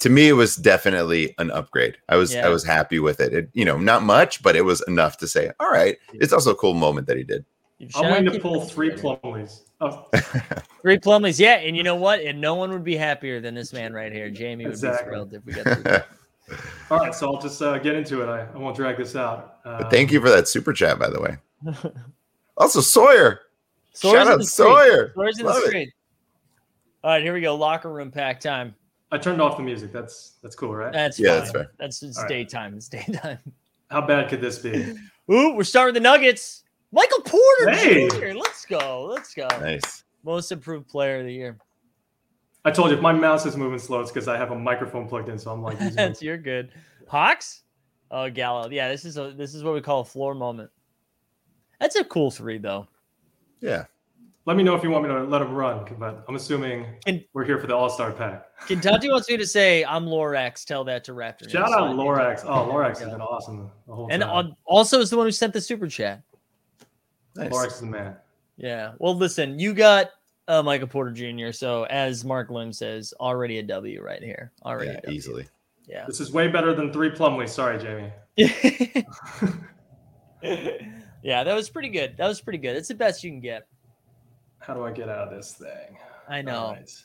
[0.00, 1.98] to me, it was definitely an upgrade.
[2.08, 2.46] I was Yeah.
[2.46, 3.34] I was happy with it.
[3.34, 3.50] it.
[3.52, 5.98] You know, not much, but it was enough to say, all right.
[6.14, 7.44] It's also a cool moment that he did.
[7.90, 9.60] Shout I'm going to to- pull three Plumleys.
[10.82, 12.20] Three Plumleys, yeah, and you know what?
[12.20, 14.30] And no one would be happier than this man right here.
[14.30, 15.04] Jamie would Exactly.
[15.04, 15.66] be thrilled if we got.
[16.46, 16.56] Three.
[16.90, 17.14] all right.
[17.14, 18.28] So I'll just uh, get into it.
[18.28, 19.58] I, I won't drag this out.
[19.64, 21.36] Uh, Thank you for that super chat, by the way.
[22.56, 23.40] Also, Sawyer.
[23.94, 24.42] Sawyer's Shout out.
[24.44, 25.12] Sawyer.
[25.14, 25.88] Sawyer's in the Love it.
[27.02, 27.56] All right, here we go.
[27.56, 28.74] Locker room pack time.
[29.10, 29.92] I turned off the music.
[29.92, 30.92] That's that's cool, right?
[30.92, 31.38] That's Yeah, fine.
[31.40, 31.72] that's fair.
[31.78, 32.28] That's it's All right.
[32.28, 32.74] daytime.
[32.76, 33.38] It's daytime.
[33.90, 34.94] How bad could this be?
[35.30, 36.63] Ooh, we're starting with the Nuggets.
[36.94, 38.08] Michael Porter Hey.
[38.08, 38.38] Jr.
[38.38, 39.06] Let's go.
[39.10, 39.48] Let's go.
[39.60, 40.04] Nice.
[40.22, 41.58] Most improved player of the year.
[42.64, 45.06] I told you if my mouse is moving slow, it's because I have a microphone
[45.08, 46.70] plugged in, so I'm like using That's you're good.
[47.08, 47.62] Hawks?
[48.10, 48.70] Oh, Gallo.
[48.70, 50.70] Yeah, this is a this is what we call a floor moment.
[51.80, 52.86] That's a cool three though.
[53.60, 53.84] Yeah.
[54.46, 57.24] Let me know if you want me to let him run, but I'm assuming And-
[57.32, 58.44] we're here for the All Star pack.
[58.66, 60.64] Kentucky wants me to say I'm Lorax.
[60.64, 61.50] Tell that to Raptor.
[61.50, 62.44] Shout out Lorax.
[62.44, 64.30] Oh, Lorax has been awesome the whole And time.
[64.30, 66.22] on, also is the one who sent the super chat.
[67.36, 67.50] Nice.
[67.52, 68.16] Lorax is the man.
[68.56, 68.92] Yeah.
[68.98, 70.10] Well, listen, you got
[70.48, 71.52] uh, Michael Porter Jr.
[71.52, 74.52] So as Mark Lim says, already a W right here.
[74.64, 75.16] Already Yeah, a W.
[75.16, 75.48] easily.
[75.86, 76.04] Yeah.
[76.06, 77.50] This is way better than three Plumleys.
[77.50, 78.12] Sorry, Jamie.
[81.22, 82.16] yeah, that was pretty good.
[82.16, 82.76] That was pretty good.
[82.76, 83.66] It's the best you can get.
[84.58, 85.98] How do I get out of this thing?
[86.28, 86.58] I know.
[86.58, 87.02] All right.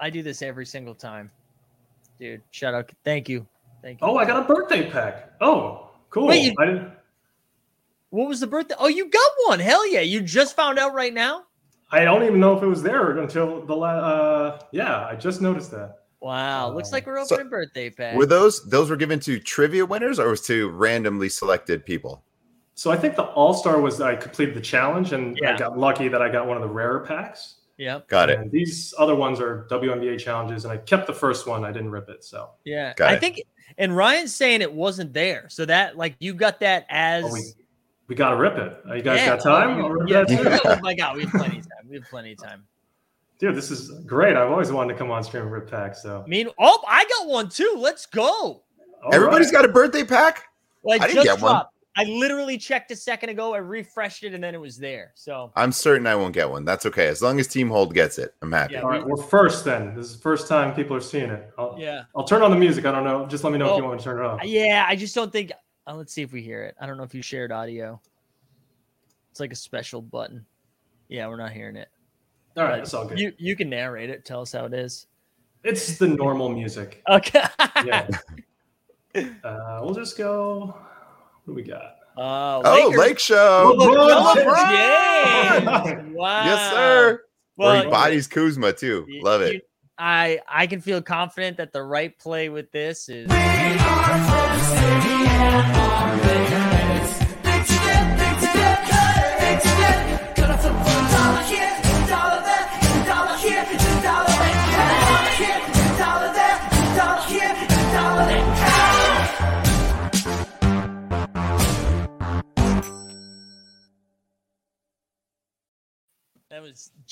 [0.00, 1.30] I do this every single time.
[2.18, 2.90] Dude, shout out.
[3.04, 3.46] Thank you.
[3.82, 4.06] Thank you.
[4.06, 5.32] Oh, I got a birthday pack.
[5.40, 6.26] Oh, cool.
[6.28, 6.92] Wait, you- I didn't.
[8.14, 8.76] What was the birthday?
[8.78, 9.58] Oh, you got one.
[9.58, 9.98] Hell yeah.
[10.00, 11.42] You just found out right now?
[11.90, 14.02] I don't even know if it was there until the last.
[14.02, 15.96] uh yeah, I just noticed that.
[16.20, 16.70] Wow.
[16.72, 18.16] Looks like we're So- opening birthday pack.
[18.16, 22.22] Were those those were given to trivia winners or was to randomly selected people?
[22.76, 25.54] So I think the All-Star was I completed the challenge and Yeah.
[25.54, 27.56] I got lucky that I got one of the rarer packs.
[27.78, 28.06] Yep.
[28.06, 28.38] Got it.
[28.38, 31.64] And these other ones are WNBA challenges and I kept the first one.
[31.64, 32.22] I didn't rip it.
[32.22, 32.94] So Yeah.
[32.94, 33.20] Got I it.
[33.20, 33.42] think
[33.76, 35.48] and Ryan's saying it wasn't there.
[35.48, 37.52] So that like you got that as Oh, we-
[38.06, 38.80] We gotta rip it.
[38.88, 39.82] Uh, You guys Yeah, got time?
[39.84, 41.88] oh, yeah, yeah, oh my god, we have plenty of time.
[41.88, 42.64] We have plenty of time.
[43.38, 44.36] Dude, this is great.
[44.36, 46.02] I've always wanted to come on stream and rip packs.
[46.02, 47.74] So I mean, oh, I got one too.
[47.78, 48.62] Let's go.
[49.04, 49.54] All Everybody's right.
[49.62, 50.44] got a birthday pack.
[50.82, 51.62] Well, I, I didn't just get one.
[51.96, 53.54] I literally checked a second ago.
[53.54, 55.12] I refreshed it and then it was there.
[55.14, 56.64] So I'm certain I won't get one.
[56.64, 57.06] That's okay.
[57.06, 58.74] As long as Team Hold gets it, I'm happy.
[58.74, 58.80] Yeah.
[58.82, 59.94] All right, we're first then.
[59.94, 61.50] This is the first time people are seeing it.
[61.56, 62.84] I'll, yeah, I'll turn on the music.
[62.84, 63.26] I don't know.
[63.26, 63.72] Just let me know Oh.
[63.74, 64.40] if you want me to turn it off.
[64.44, 64.84] yeah.
[64.88, 65.52] I just don't think.
[65.86, 66.74] Uh, let's see if we hear it.
[66.80, 68.00] I don't know if you shared audio.
[69.30, 70.46] It's like a special button.
[71.08, 71.88] Yeah, we're not hearing it.
[72.56, 73.18] All right, But that's all good.
[73.18, 74.24] You you can narrate it.
[74.24, 75.06] Tell us how it is.
[75.64, 77.02] it's the normal music.
[77.08, 77.42] Okay.
[77.84, 78.08] Yeah.
[79.44, 80.74] uh, we'll just go.
[81.44, 81.96] What do we got?
[82.16, 83.76] Uh, Oh, Lake Show.
[83.76, 86.12] LeBron LeBron!
[86.14, 86.44] Wow.
[86.44, 87.12] Yes, sir.
[87.12, 87.20] Or
[87.56, 89.04] Well, he bodies Kuzma too.
[89.08, 89.68] you- Love you- it.
[89.98, 94.43] I I can feel confident that the right play with this is that was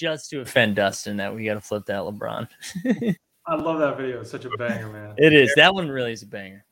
[0.03, 2.49] just to offend Dustin that we got to flip that LeBron.
[3.47, 4.20] I love that video.
[4.20, 5.14] It's such a banger, man.
[5.16, 6.64] It is that one really is a banger.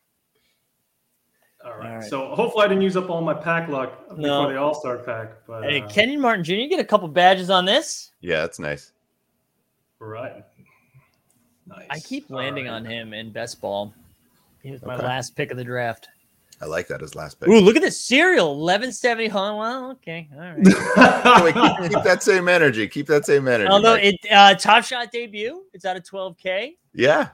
[1.64, 1.86] All right.
[1.90, 2.04] All right.
[2.04, 4.48] So hopefully I didn't use up all my pack luck before No.
[4.50, 5.46] the All Star pack.
[5.46, 8.12] But Hey, uh, Kenyon Martin Jr., you get a couple badges on this.
[8.20, 8.92] Yeah, that's nice.
[9.98, 10.44] right.
[11.66, 11.86] Nice.
[11.90, 12.72] I keep landing right.
[12.72, 13.94] on him in best ball.
[14.62, 15.04] He was my Okay.
[15.06, 16.08] last pick of the draft.
[16.62, 17.48] I like that as last pick.
[17.48, 19.28] Ooh, look at this serial, eleven seventy.
[19.28, 19.54] Huh?
[19.56, 20.58] Well, okay, all right.
[21.44, 22.86] Wait, keep, keep that same energy.
[22.88, 23.70] Keep that same energy.
[23.70, 24.18] Although Mike.
[24.22, 26.76] it uh, Top Shot debut, it's out of twelve k.
[26.94, 27.28] yeah.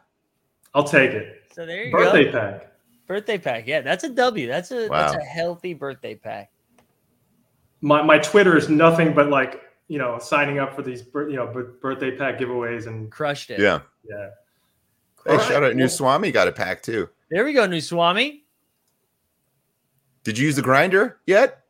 [0.74, 1.43] I'll take it.
[1.53, 2.33] So there you Birthday go.
[2.33, 2.72] Birthday pack.
[3.07, 3.66] Birthday pack.
[3.66, 4.48] Yeah, that's a W.
[4.48, 6.50] That's a that's a healthy birthday pack.
[7.80, 11.46] My my Twitter is nothing but like you know signing up for these you know
[11.80, 13.61] birthday pack giveaways and Crushed it.
[13.61, 13.80] Yeah.
[14.09, 14.30] yeah.
[15.24, 17.09] Hey, All right, shout out New Swami got a pack too.
[17.30, 18.44] There we go, New Swami.
[20.24, 21.62] Did you use the grinder yet?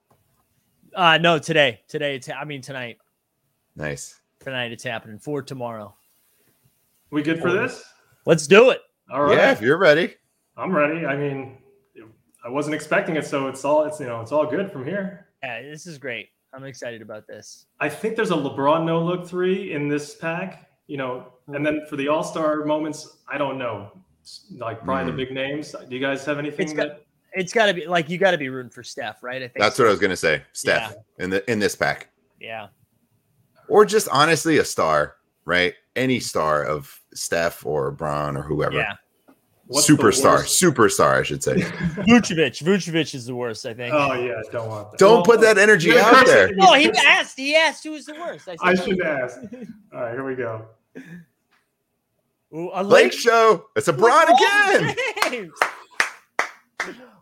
[0.95, 1.82] Uh no, today.
[1.89, 2.97] Today it's I mean tonight.
[3.74, 4.18] Nice.
[4.41, 5.95] Tonight it's happening for tomorrow.
[7.11, 7.84] We good for this?
[8.24, 8.80] Let's do it.
[9.11, 9.37] All right.
[9.37, 10.14] Yeah, if you're ready.
[10.57, 11.05] I'm ready.
[11.07, 11.59] I mean,
[12.45, 15.27] I wasn't expecting it, so it's all it's you know it's all good from here.
[15.43, 16.29] Yeah, this is great.
[16.55, 17.67] I'm excited about this.
[17.81, 21.83] I think there's a LeBron no look three in this pack, you know, and then
[21.91, 23.91] for the All Star moments, I don't know,
[24.53, 25.17] like probably Hmm.
[25.19, 25.73] the big names.
[25.73, 27.03] Do you guys have anything It's got- that?
[27.33, 29.43] It's got to be like you got to be rooting for Steph, right?
[29.43, 30.43] I think That's what I was gonna say.
[30.53, 32.09] Steph in the in this pack.
[32.41, 32.69] Yeah.
[33.69, 35.75] Or just honestly a star, right?
[35.97, 38.77] Any star of Steph or Bron or whoever.
[38.77, 38.95] Yeah.
[39.69, 40.39] What's Superstar.
[40.45, 41.55] Superstar, I should say.
[42.07, 42.62] Vucevic.
[42.62, 43.93] Vucevic is the worst, I think.
[43.93, 44.99] Oh yeah, don't want that.
[44.99, 46.27] Don't Well, put that energy out cursing.
[46.35, 46.51] there.
[46.61, 47.37] Oh, he asked.
[47.37, 48.49] He asked who was the worst.
[48.49, 49.39] I said should ask.
[49.93, 50.67] All right, here we go.
[52.55, 53.67] Ooh, a Lake Lake Show.
[53.75, 54.97] It's a Bron LeBron again.
[55.31, 55.53] James.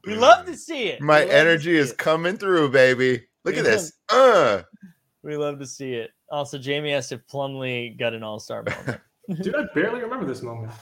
[0.05, 1.01] We love to see it.
[1.01, 1.99] My We love to energy is it.
[1.99, 3.27] coming through, baby.
[3.45, 3.71] Look at Yeah.
[3.71, 3.93] this.
[4.11, 4.63] Uh
[5.23, 6.11] We love to see it.
[6.31, 9.01] Also, Jamie asked if Plumlee got an All Star moment.
[9.43, 10.73] Dude, I barely remember this moment.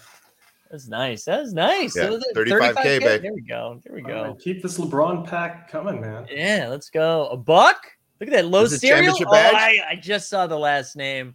[0.73, 1.25] That's nice.
[1.25, 1.95] That's nice.
[1.95, 2.35] Yeah, That was it.
[2.35, 3.21] 35K, babe.
[3.23, 3.79] There we go.
[3.85, 4.23] There we go.
[4.25, 6.27] right, keep this LeBron pack coming, man.
[6.31, 7.29] Yeah, let's go.
[7.29, 7.77] A buck.
[8.19, 8.97] Look at that low Is serial.
[9.15, 9.55] championship Oh, badge?
[9.55, 11.35] I, I just saw the last name.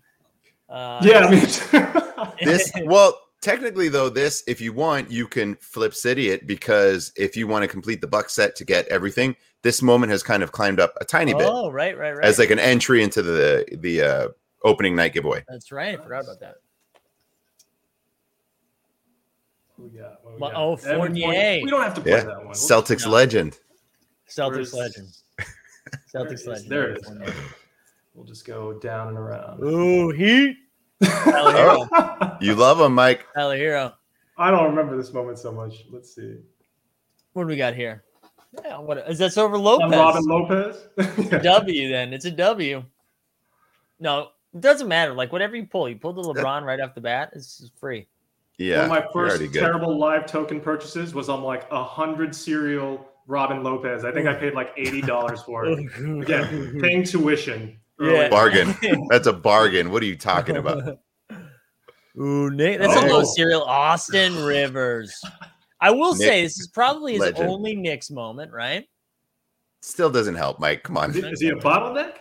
[0.68, 5.94] Uh, Yeah, I mean, this well, technically though, this if you want, you can flip
[5.94, 9.84] city it because if you want to complete the buck set to get everything, this
[9.84, 12.26] moment has kind of climbed up a tiny bit Oh, right, right, right.
[12.26, 14.28] as like an entry into the the uh
[14.64, 15.44] opening night giveaway.
[15.48, 16.00] That's right.
[16.00, 16.56] I forgot about that.
[19.67, 20.24] What we got?
[20.24, 20.54] What we got?
[20.56, 21.62] oh, oh, oh Evan Fournier.
[21.64, 22.24] We don't have to play Yeah.
[22.24, 22.54] that one.
[22.54, 23.12] Celtics No.
[23.12, 23.60] legend.
[24.30, 25.08] Celtics Where's- legend.
[26.14, 26.48] Celtics it is.
[26.48, 26.70] legend.
[26.70, 27.34] There it is.
[28.14, 29.64] We'll just go down and around.
[29.64, 30.58] Ooh, Heat.
[31.04, 31.88] Tyler Herro.
[31.92, 32.38] Oh.
[32.42, 33.26] You love him, Mike.
[33.36, 33.94] Tyler Herro.
[34.38, 35.86] I don't remember this moment so much.
[35.92, 36.38] Let's see.
[37.34, 38.04] What do we got here?
[38.66, 39.86] Yeah, what is that over Lopez?
[39.86, 40.88] I'm Robin Lopez.
[41.32, 41.38] Yeah.
[41.40, 42.14] W then.
[42.14, 42.84] It's a W.
[44.00, 45.14] No, it doesn't matter.
[45.14, 47.32] Like whatever you pull, you pull the LeBron right off the bat.
[47.34, 48.08] It's just free.
[48.58, 49.60] Yeah, One of my first already good.
[49.60, 54.04] terrible live token purchases was on like a hundred serial Robin Lopez.
[54.04, 55.78] I think I paid like eighty dollars for it.
[56.00, 57.78] Oh, Again, paying tuition.
[58.00, 58.30] Yeah.
[58.30, 58.76] bargain.
[59.10, 59.92] That's a bargain.
[59.92, 61.00] What are you talking about?
[62.20, 63.18] Ooh, Nick, that's a Oh.
[63.20, 63.62] low serial.
[63.64, 65.22] Austin Rivers.
[65.80, 67.48] I will Nick, say this is probably his legend.
[67.50, 68.86] only Knicks moment, right?
[69.84, 70.82] Still doesn't help, Mike.
[70.82, 71.12] Come on.
[71.12, 72.14] Is he, is he a bottleneck?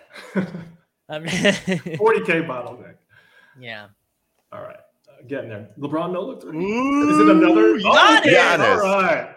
[1.08, 2.96] I mean, 40k bottleneck.
[3.58, 3.86] yeah.
[4.52, 4.76] All right,
[5.28, 5.68] getting there.
[5.78, 6.38] LeBron no look.
[6.38, 7.76] Is Ooh, it another?
[7.76, 8.32] you got it.
[8.34, 8.84] Giannis.
[8.84, 9.32] All right.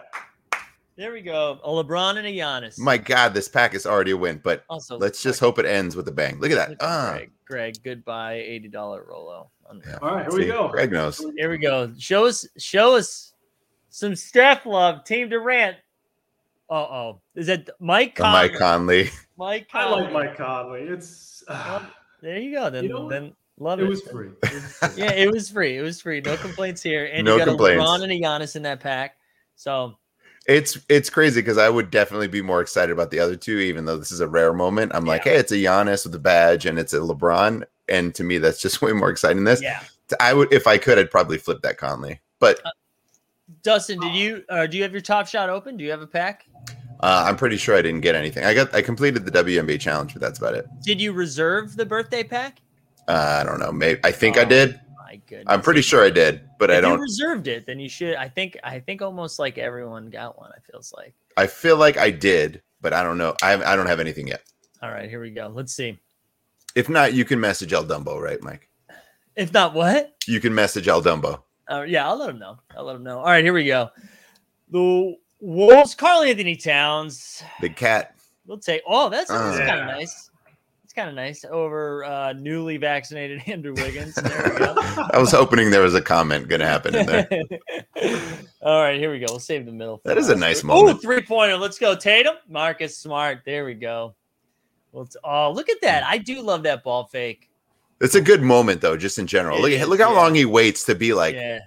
[0.96, 1.58] There we go.
[1.64, 2.78] A LeBron and a Giannis.
[2.78, 5.96] My God, this pack is already a win, but also, let's just hope it ends
[5.96, 6.38] with a bang.
[6.40, 6.70] Look at that.
[6.70, 7.30] look at Ah, Greg.
[7.46, 9.50] Greg, goodbye, eighty dollar Rolo.
[9.86, 9.98] Yeah.
[10.02, 10.68] All right, here we go.
[10.68, 11.24] Greg knows.
[11.36, 11.92] Here we go.
[11.98, 13.32] Show us, show us
[13.88, 15.04] some Steph love.
[15.04, 15.76] Team Durant.
[16.68, 17.20] Uh oh.
[17.34, 18.48] Is that Mike The Conley?
[18.50, 19.10] Mike Conley.
[19.38, 20.02] Mike I Conley.
[20.04, 20.80] like Mike Conley.
[20.82, 21.84] It's uh,
[22.20, 22.68] There you go.
[22.68, 23.08] Then, You know what?
[23.10, 23.88] then love it it.
[23.88, 24.30] was free.
[24.42, 24.88] It was free.
[24.96, 25.76] Yeah, it was free.
[25.78, 26.20] It was free.
[26.20, 27.08] No complaints here.
[27.12, 27.80] And No you got complaints.
[27.82, 29.16] a LeBron and a Giannis in that pack.
[29.56, 29.96] So
[30.46, 33.84] It's it's crazy because I would definitely be more excited about the other two, even
[33.84, 34.92] though this is a rare moment.
[34.94, 38.24] I'm like, hey, it's a Giannis with a badge and it's a LeBron, and to
[38.24, 39.62] me, that's just way more exciting than this.
[39.62, 39.82] yeah.
[40.18, 42.20] I would, if I could, I'd probably flip that Conley.
[42.40, 42.60] But
[43.62, 45.76] Dustin, did you uh, do you have your top shot open?
[45.76, 46.46] Do you have a pack?
[47.00, 48.44] uh, I'm pretty sure I didn't get anything.
[48.44, 50.66] I got I completed the WNBA challenge, but that's about it.
[50.82, 52.60] Did you reserve the birthday pack?
[53.08, 53.72] Uh, I don't know.
[53.72, 54.80] Maybe I think I Oh, did.
[54.96, 55.46] My goodness.
[55.48, 56.98] I'm pretty sure I did, but if I don't.
[56.98, 58.14] you reserved it, then you should.
[58.16, 58.56] I think.
[58.62, 60.50] I think almost like everyone got one.
[60.56, 61.14] It feels like.
[61.36, 63.34] I feel like I did, but I don't know.
[63.42, 64.42] I I don't have anything yet.
[64.82, 65.50] All right, here we go.
[65.52, 65.98] Let's see.
[66.76, 68.68] If not, you can message El Dumbo, right, Mike?
[69.36, 70.14] If not, what?
[70.26, 71.42] You can message El Dumbo.
[71.68, 72.58] Uh, yeah, I'll let him know.
[72.76, 73.18] I'll let him know.
[73.18, 73.90] All right, here we go.
[74.70, 77.42] The Wolves, Karl-Anthony Towns.
[77.60, 78.14] Big cat.
[78.46, 78.82] We'll take.
[78.86, 79.66] Oh, that's, that's Uh.
[79.66, 80.30] kind of nice.
[80.90, 84.16] It's kind of nice over uh, newly vaccinated Andrew Wiggins.
[84.20, 84.74] There we go.
[84.76, 87.28] I was hoping there was a comment going to happen in there.
[88.60, 89.26] All right, here we go.
[89.28, 90.00] We'll save the middle.
[90.04, 91.00] That is a nice moment.
[91.00, 91.56] three pointer.
[91.58, 92.34] Let's go, Tatum.
[92.48, 93.42] Marcus Smart.
[93.46, 94.16] There we go.
[94.90, 96.02] Well, it's, oh, look at that.
[96.02, 97.48] I do love that ball fake.
[98.00, 99.58] It's a good moment though, just in general.
[99.58, 100.18] It Look, is, look how yeah.
[100.18, 101.60] long he waits to be like, yeah.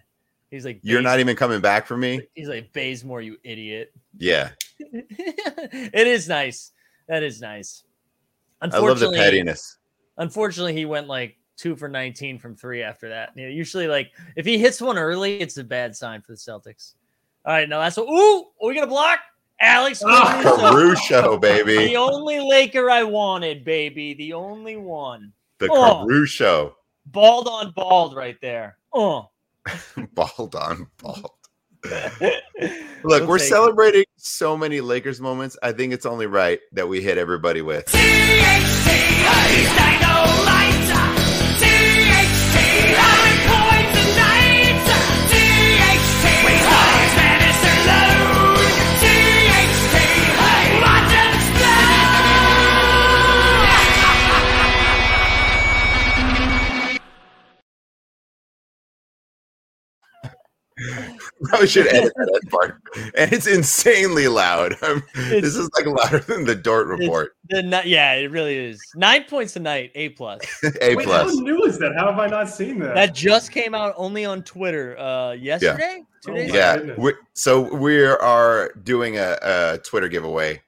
[0.52, 3.94] He's like, "You're not even coming back for me." He's like, Bazemore, you idiot.
[4.18, 4.50] Yeah,
[4.80, 6.74] it is nice.
[7.08, 7.86] That is nice.
[8.72, 9.78] I love the Unfortunately, pettiness.
[10.18, 13.32] unfortunately, he went like two for 19 from three after that.
[13.36, 16.38] You know, usually, like if he hits one early, it's a bad sign for the
[16.38, 16.94] Celtics.
[17.46, 18.08] All right, now that's what.
[18.10, 19.20] Ooh, are we gonna block
[19.60, 20.02] Alex?
[20.06, 20.72] Ah, Caruso.
[20.72, 24.14] Caruso, baby, the only Laker I wanted, baby.
[24.14, 25.34] The only one.
[25.60, 26.06] the Oh.
[26.06, 28.78] Caruso, Bald on bald right there.
[28.94, 29.30] Oh.
[30.14, 31.32] bald on bald.
[32.22, 32.34] Look,
[33.04, 35.58] Look, we're celebrating so many Lakers moments.
[35.62, 37.94] I think it's only right that we hit everybody with.
[61.44, 62.82] Probably should edit that part.
[63.16, 64.76] And it's insanely loud.
[64.84, 67.36] Um, this is like louder than the Dort report.
[67.50, 68.82] The, yeah, it really is.
[68.96, 70.42] Nine points a night, A plus.
[70.82, 71.34] A Wait, plus.
[71.36, 71.94] how new is that?
[71.98, 72.96] How have I not seen that?
[72.96, 76.50] That just came out only on Twitter uh yesterday, two Oh days.
[76.52, 76.56] my?
[76.58, 76.98] Yeah, goodness.
[76.98, 80.62] we so we are doing a, a Twitter giveaway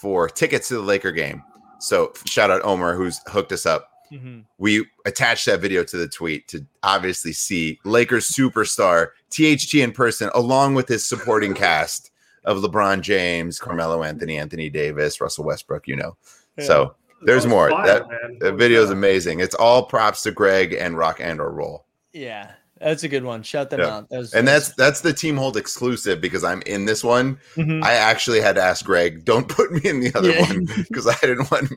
[0.00, 1.42] for tickets to the Laker game.
[1.80, 3.88] So shout out Omar who's hooked us up.
[4.12, 4.44] Mhm.
[4.58, 10.30] We attached that video to the tweet to obviously see Lakers superstar THT in person,
[10.34, 12.10] along with his supporting cast
[12.44, 15.88] of LeBron James, Carmelo Anthony, Anthony Davis, Russell Westbrook.
[15.88, 16.16] You know,
[16.60, 17.70] so there's That more.
[17.70, 18.38] fire, That man.
[18.40, 19.40] the video is amazing.
[19.40, 21.86] It's all props to Greg and Rock and or Roll.
[22.12, 22.50] Yeah,
[22.82, 23.42] that's a good one.
[23.42, 23.96] Shout them Yeah.
[23.96, 24.08] out.
[24.10, 27.38] That was, And that's that's the team hold exclusive because I'm in this one.
[27.56, 27.82] Mhm.
[27.82, 30.40] I actually had to ask Greg, don't put me in the other Yeah.
[30.42, 31.72] one because I didn't want.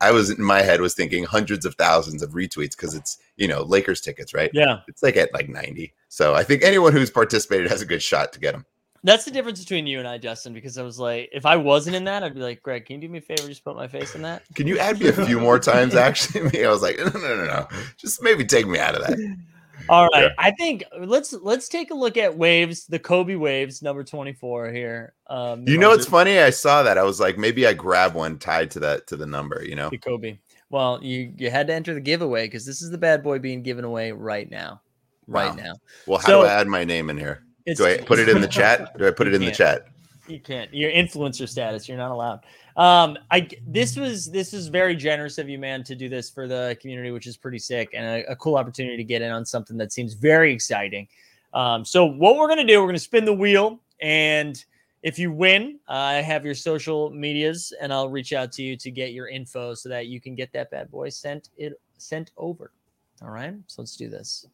[0.00, 3.48] I was in my head was thinking hundreds of thousands of retweets because it's you
[3.48, 4.50] know Lakers tickets, right?
[4.54, 4.80] yeah.
[4.88, 5.92] It's like at like ninety.
[6.08, 8.64] So I think anyone who's participated has a good shot to get them.
[9.06, 11.94] That's the difference between you and I, Justin, because I was like, if I wasn't
[11.94, 13.46] in that, I'd be like, Greg, can you do me a favor?
[13.46, 14.44] Just put my face in that.
[14.54, 15.94] Can you add me a few more times?
[16.08, 17.68] Actually, I was like, no, no, no, no.
[17.98, 19.18] Just maybe take me out of that.
[19.88, 20.30] All right.
[20.38, 25.14] I think let's let's take a look at waves, the Kobe waves, number 24 here.
[25.28, 26.38] Um You know, it's funny.
[26.38, 26.96] I saw that.
[26.98, 29.64] I was like, maybe I grab one tied to that to the number.
[29.64, 30.38] You know, the Kobe.
[30.70, 33.62] Well, you you had to enter the giveaway because this is the bad boy being
[33.62, 34.80] given away right now.
[35.26, 35.74] Right now.
[36.06, 37.42] well, how So- do I add my name in here?
[37.76, 38.96] Do I put it in the chat?
[38.98, 39.86] Do I put it in the chat?
[40.28, 40.72] You can't.
[40.72, 41.88] Your influencer status.
[41.88, 42.40] You're not allowed.
[42.76, 46.48] Um, I this was this is very generous of you, man, to do this for
[46.48, 49.44] the community, which is pretty sick and a, a cool opportunity to get in on
[49.44, 51.06] something that seems very exciting.
[51.52, 54.64] Um, so what we're gonna do, we're gonna spin the wheel, and
[55.04, 58.90] if you win, I have your social medias, and I'll reach out to you to
[58.90, 62.72] get your info so that you can get that bad boy sent it sent over.
[63.22, 64.46] All right, so let's do this.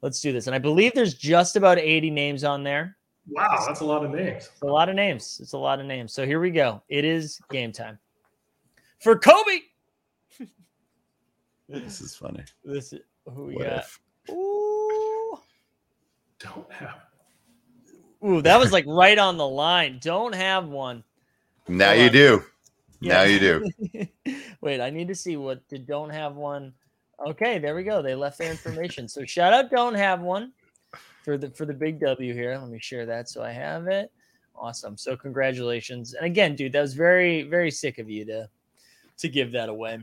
[0.00, 2.96] Let's do this, and I believe there's just about 80 names on there.
[3.30, 4.50] Wow, that's a lot of names.
[4.52, 5.38] It's a lot of names.
[5.42, 6.12] It's a lot of names.
[6.12, 6.82] So here we go.
[6.88, 7.98] It is game time
[9.00, 9.60] for Kobe.
[11.68, 12.42] This is funny.
[12.64, 13.00] This is
[13.32, 13.78] who we What got.
[13.78, 14.00] if?
[14.30, 15.38] Ooh,
[16.40, 16.96] Don't have.
[18.26, 20.00] Ooh, that was like right on the line.
[20.02, 21.04] Don't have one.
[21.68, 22.12] Now Hold you on.
[22.12, 22.42] do.
[23.00, 23.14] Yeah.
[23.14, 24.08] Now you do.
[24.60, 26.74] Wait, I need to see what did don't have one.
[27.24, 28.02] Okay, there we go.
[28.02, 29.06] They left their information.
[29.06, 30.52] So shout out don't have one
[31.24, 32.56] for the for the big W here.
[32.58, 34.10] Let me share that so I have it.
[34.56, 34.96] Awesome.
[34.96, 36.14] So congratulations.
[36.14, 38.48] And again, dude, that was very very sick of you to
[39.18, 39.98] to give that away.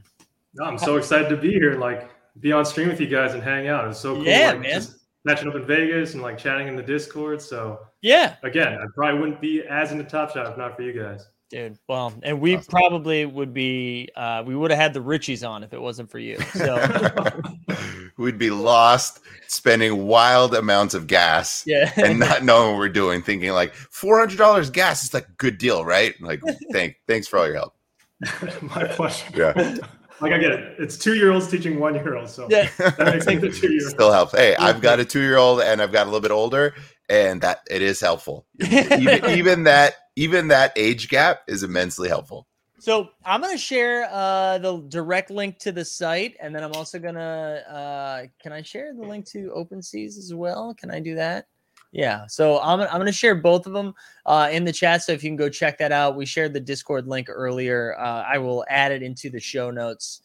[0.56, 2.10] No, I'm so excited to be here like
[2.40, 3.88] be on stream with you guys and hang out.
[3.88, 4.26] It's so cool.
[4.26, 4.72] Yeah, like, man.
[4.76, 4.96] Just
[5.28, 7.42] catching up in Vegas and like chatting in the Discord.
[7.42, 10.94] So Yeah, again, I probably wouldn't be as into Top Shot if not for you
[10.94, 11.28] guys.
[11.50, 11.78] dude.
[11.90, 12.70] Well, and we Awesome.
[12.72, 16.20] probably would be uh we would have had the Richies on if it wasn't for
[16.20, 16.40] you.
[16.54, 16.78] So
[18.18, 21.92] We'd be lost spending wild amounts of gas yeah.
[21.98, 25.32] and not knowing what we're doing, thinking like four hundred dollars gas is like a
[25.34, 26.20] good deal, right?
[26.22, 26.42] Like,
[26.72, 27.74] thank thanks for all your help.
[28.62, 29.26] My pleasure.
[29.36, 29.78] Yeah.
[30.20, 30.76] Like I get it.
[30.80, 32.34] It's two year olds teaching one year olds.
[32.34, 32.72] So yeah.
[32.80, 34.32] that makes me the two year Still helps.
[34.32, 36.74] Hey, I've got a two year old and I've got a little bit older,
[37.08, 38.48] and that it is helpful.
[38.60, 42.47] Even, even that even that age gap is immensely helpful.
[42.80, 47.00] So I'm gonna share uh, the direct link to the site, and then I'm also
[47.00, 47.64] gonna.
[47.68, 50.76] Uh, can I share the link to OpenSeas as well?
[50.76, 51.48] Can I do that?
[51.92, 52.28] Yeah.
[52.28, 55.04] So I'm I'm gonna share both of them uh, in the chat.
[55.04, 57.96] So if you can go check that out, we shared the Discord link earlier.
[57.98, 60.22] Uh, I will add it into the show notes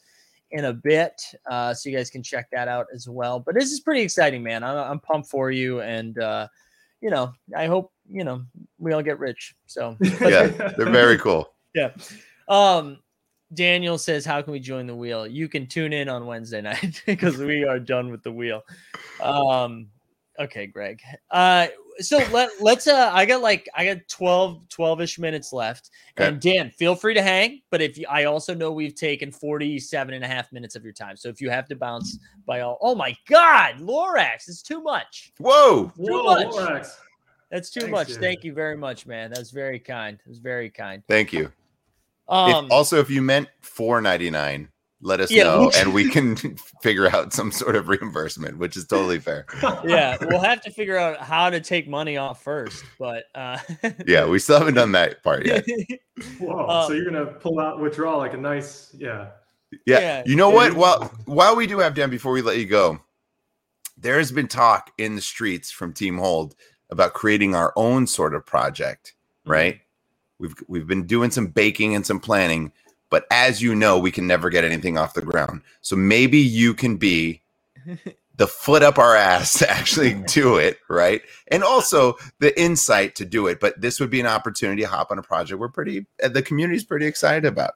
[0.50, 3.40] in a bit, uh, so you guys can check that out as well.
[3.40, 4.62] But this is pretty exciting, man.
[4.62, 6.48] I'm, I'm pumped for you, and uh,
[7.00, 8.42] you know, I hope you know
[8.78, 9.54] we all get rich.
[9.66, 11.54] So Yeah, they're very cool.
[11.74, 11.92] yeah.
[12.52, 12.98] Um,
[13.54, 15.26] Daniel says, "How can we join the wheel?
[15.26, 18.62] You can tune in on Wednesday night because we are done with the wheel."
[19.22, 19.88] Um,
[20.38, 21.00] okay, Greg.
[21.30, 22.86] Uh, so let let's.
[22.86, 26.28] Uh, I got like I got 12 12ish minutes left, Okay.
[26.28, 27.60] and Dan, feel free to hang.
[27.70, 30.94] But if you, I also know we've taken 47 and a half minutes of your
[30.94, 34.82] time, so if you have to bounce by all, oh my God, Lorax, it's too
[34.82, 35.32] much.
[35.38, 35.92] Whoa.
[35.96, 36.46] Too Whoa, much.
[36.48, 36.88] Lorax.
[37.50, 38.08] That's too Thanks, much.
[38.08, 38.20] dude.
[38.20, 39.30] Thank you very much, man.
[39.30, 40.18] That's very kind.
[40.26, 41.02] That's very kind.
[41.06, 41.52] Thank you.
[42.28, 44.68] Um, if, also, if you meant four ninety nine,
[45.00, 46.36] let us Yeah, know we'll- and we can
[46.82, 49.46] figure out some sort of reimbursement, which is totally fair.
[49.84, 53.58] yeah, we'll have to figure out how to take money off first, but uh
[54.06, 55.64] Yeah, we still haven't done that part yet.
[56.38, 56.66] Whoa.
[56.66, 59.30] Uh, so you're gonna pull out withdraw like a nice yeah.
[59.86, 59.98] Yeah.
[60.00, 60.22] Yeah.
[60.26, 60.74] You know what?
[60.74, 63.00] While while we do have Dan, before we let you go,
[63.96, 66.54] there has been talk in the streets from Team Hold
[66.90, 69.14] about creating our own sort of project,
[69.46, 69.80] right?
[70.42, 72.72] We've we've been doing some baking and some planning,
[73.10, 75.62] but as you know, we can never get anything off the ground.
[75.82, 77.42] So maybe you can be
[78.36, 81.22] the foot up our ass to actually do it, right?
[81.48, 83.60] And also the insight to do it.
[83.60, 86.42] But this would be an opportunity to hop on a project we're pretty uh, the
[86.42, 87.74] community's pretty excited about.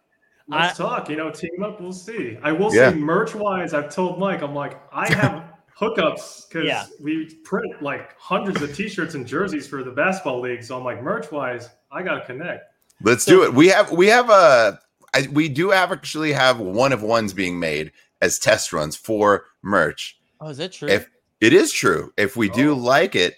[0.49, 1.09] Let's talk.
[1.09, 1.81] You know, team up.
[1.81, 2.37] We'll see.
[2.43, 2.91] I will Yeah.
[2.91, 5.45] say, merch wise, I've told Mike, I'm like, I have
[5.79, 6.87] hookups because Yeah.
[7.01, 10.63] we print like hundreds of T-shirts and jerseys for the basketball league.
[10.65, 12.65] So I'm like, merch wise, I gotta connect.
[13.03, 13.55] Let's So- do it.
[13.55, 14.79] We have we have a
[15.15, 17.91] I, we do have actually have one of ones being made
[18.21, 20.19] as test runs for merch.
[20.41, 20.89] Oh, is that true?
[20.89, 21.09] If
[21.41, 22.77] it is true, if we do Oh.
[22.77, 23.37] like it,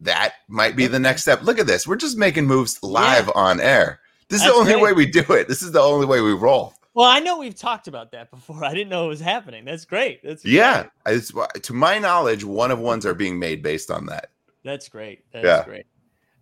[0.00, 1.42] that might be the next step.
[1.42, 1.86] Look at this.
[1.86, 4.00] We're just making moves live on air.
[4.28, 4.82] This is the only great.
[4.84, 5.48] way we do it.
[5.48, 6.74] This is the only way we roll.
[6.94, 8.64] well, I know we've talked about that before.
[8.64, 9.64] I didn't know it was happening.
[9.64, 10.22] That's great.
[10.22, 11.32] That's Yeah, it's,
[11.62, 14.30] to my knowledge, one of ones are being made based on that.
[14.64, 15.24] That's great.
[15.32, 15.64] That's Yeah.
[15.64, 15.86] great.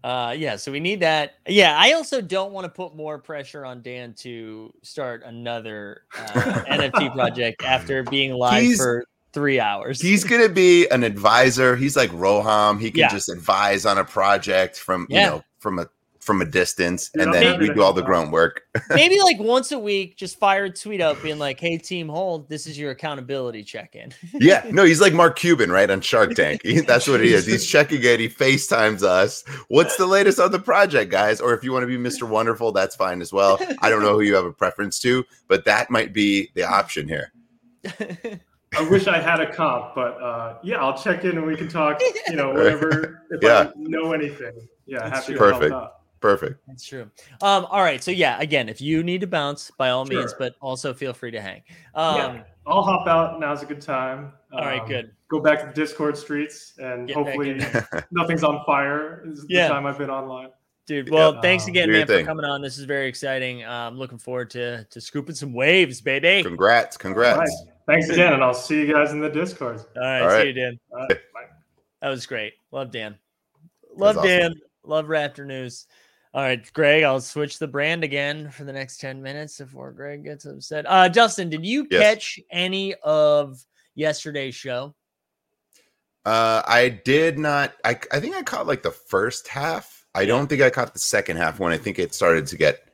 [0.07, 1.35] Uh, yeah, so we need that.
[1.49, 6.63] Yeah, I also don't want to put more pressure on Dan to start another uh,
[6.71, 10.01] NFT project after being live He's- for three hours.
[10.01, 11.75] He's gonna be an advisor.
[11.75, 12.81] He's like Roham.
[12.81, 13.09] He can Yeah.
[13.11, 15.25] just advise on a project from Yeah.
[15.25, 15.89] you know from a
[16.27, 18.63] from a distance, and I'm then happy we do all the grunt work.
[18.91, 22.49] maybe like once a week, just fire a tweet up being like, "Hey, team, hold.
[22.49, 26.61] This is your accountability check-in." yeah, no, he's like Mark Cuban, right on Shark Tank.
[26.65, 27.47] He- that's what he is.
[27.47, 28.19] He's checking it.
[28.21, 29.45] He FaceTimes us.
[29.69, 31.41] What's the latest on the project, guys?
[31.41, 32.29] Or if you want to be Mr.
[32.29, 33.59] Wonderful, that's fine as well.
[33.81, 37.09] I don't know who you have a preference to, but that might be the option
[37.09, 37.33] here.
[38.77, 41.69] I wish I had a comp, but uh, yeah, I'll check in and we can
[41.69, 42.01] talk.
[42.29, 43.23] You know, whatever.
[43.31, 43.71] If Yeah.
[43.71, 44.53] I know anything,
[44.87, 45.39] yeah, That's happy true.
[45.39, 45.93] to help Perfect.
[46.33, 46.39] Out.
[46.41, 46.61] Perfect.
[46.67, 47.11] That's true.
[47.43, 48.03] Um, all right.
[48.03, 51.31] So yeah, again, if you need to bounce, by all means, but also feel free
[51.31, 51.63] to hang.
[51.95, 53.41] Um, yeah, I'll hop out.
[53.41, 54.33] Now's a good time.
[54.53, 55.11] All right, Um, good.
[55.29, 57.61] Go back to the Discord streets, and Get hopefully
[58.11, 59.23] nothing's on fire.
[59.27, 59.69] Is the Yeah.
[59.69, 60.51] time I've been online.
[60.87, 61.15] Dude, Yeah.
[61.15, 62.63] well, thanks Um, again, do your man, for coming on.
[62.63, 63.65] This is very exciting.
[63.65, 66.43] Um, looking forward to to scooping some waves, baby.
[66.45, 66.97] Congrats.
[66.97, 67.37] Congrats.
[67.39, 67.73] All right.
[67.89, 69.79] Thanks again, and I'll see you guys in the Discord.
[69.97, 70.79] All right, All see you, Dan.
[70.93, 71.45] All right, bye.
[72.03, 72.55] That was great.
[72.71, 73.17] Love Dan.
[73.97, 74.29] Love awesome.
[74.29, 74.55] Dan.
[74.85, 75.87] Love Raptor News.
[76.37, 80.23] All right, Greg, I'll switch the brand again for the next 10 minutes before Greg
[80.23, 80.85] gets upset.
[80.87, 82.03] Uh Dustin, did you Yes.
[82.03, 83.65] catch any of
[83.95, 84.95] yesterday's show?
[86.27, 87.73] Uh, I did not.
[87.85, 90.05] I I think I caught like the first half.
[90.15, 92.87] I don't think I caught the second half when I think it started to get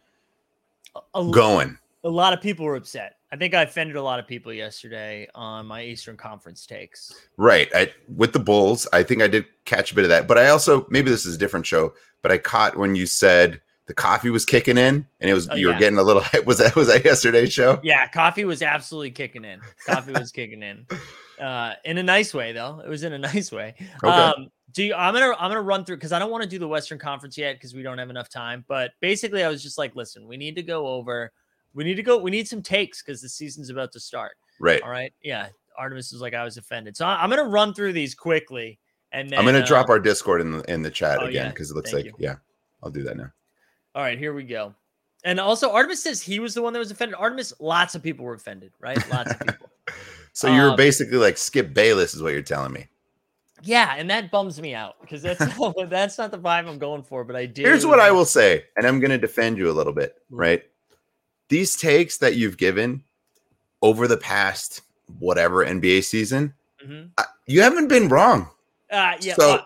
[1.15, 1.77] A, going.
[2.05, 3.17] a lot of people were upset.
[3.33, 7.11] I think I offended a lot of people yesterday on my Eastern Conference takes.
[7.39, 7.69] Right.
[7.75, 10.29] I, with the Bulls, I think I did catch a bit of that.
[10.29, 13.61] But I also maybe this is a different show, but I caught when you said
[13.87, 16.59] the coffee was kicking in and it was Oh, you were getting a little was
[16.59, 17.81] that was that yesterday's show?
[17.83, 19.61] Yeah, coffee was absolutely kicking in.
[19.87, 20.87] Coffee was kicking in.
[21.41, 22.81] Uh in a nice way though.
[22.85, 23.75] It was in a nice way.
[24.05, 24.09] Okay.
[24.09, 26.59] Um do you, I'm gonna I'm gonna run through because I don't want to do
[26.59, 28.65] the Western Conference yet because we don't have enough time.
[28.69, 31.33] But basically, I was just like, listen, we need to go over,
[31.75, 34.37] we need to go, we need some takes because the season's about to start.
[34.61, 34.83] Right.
[34.83, 35.13] All right.
[35.23, 35.49] Yeah.
[35.77, 36.97] Artemis was like, I was offended.
[36.97, 38.79] So I'm gonna run through these quickly
[39.13, 41.47] and then I'm gonna uh, drop our Discord in the in the chat oh, again
[41.47, 41.51] yeah.
[41.51, 42.25] because it looks Thank like you.
[42.27, 42.37] yeah,
[42.83, 43.31] I'll do that now.
[43.95, 44.75] All right, here we go.
[45.25, 47.15] And also, Artemis says he was the one that was offended.
[47.19, 48.99] Artemis, lots of people were offended, right?
[49.11, 49.69] Lots of people.
[50.35, 52.87] So you're Um, basically like Skip Bayless is what you're telling me.
[53.63, 57.03] Yeah, and that bums me out because that's not, that's not the vibe I'm going
[57.03, 57.23] for.
[57.23, 57.67] But I did.
[57.67, 60.39] Here's what I will say, and I'm going to defend you a little bit, Mm.
[60.39, 60.63] right?
[61.51, 63.05] These takes that you've given
[63.83, 64.81] over the past
[65.19, 67.11] whatever NBA season, Mhm.
[67.19, 68.49] uh, you haven't been wrong.
[68.93, 69.35] Uh, yeah.
[69.35, 69.65] So- uh,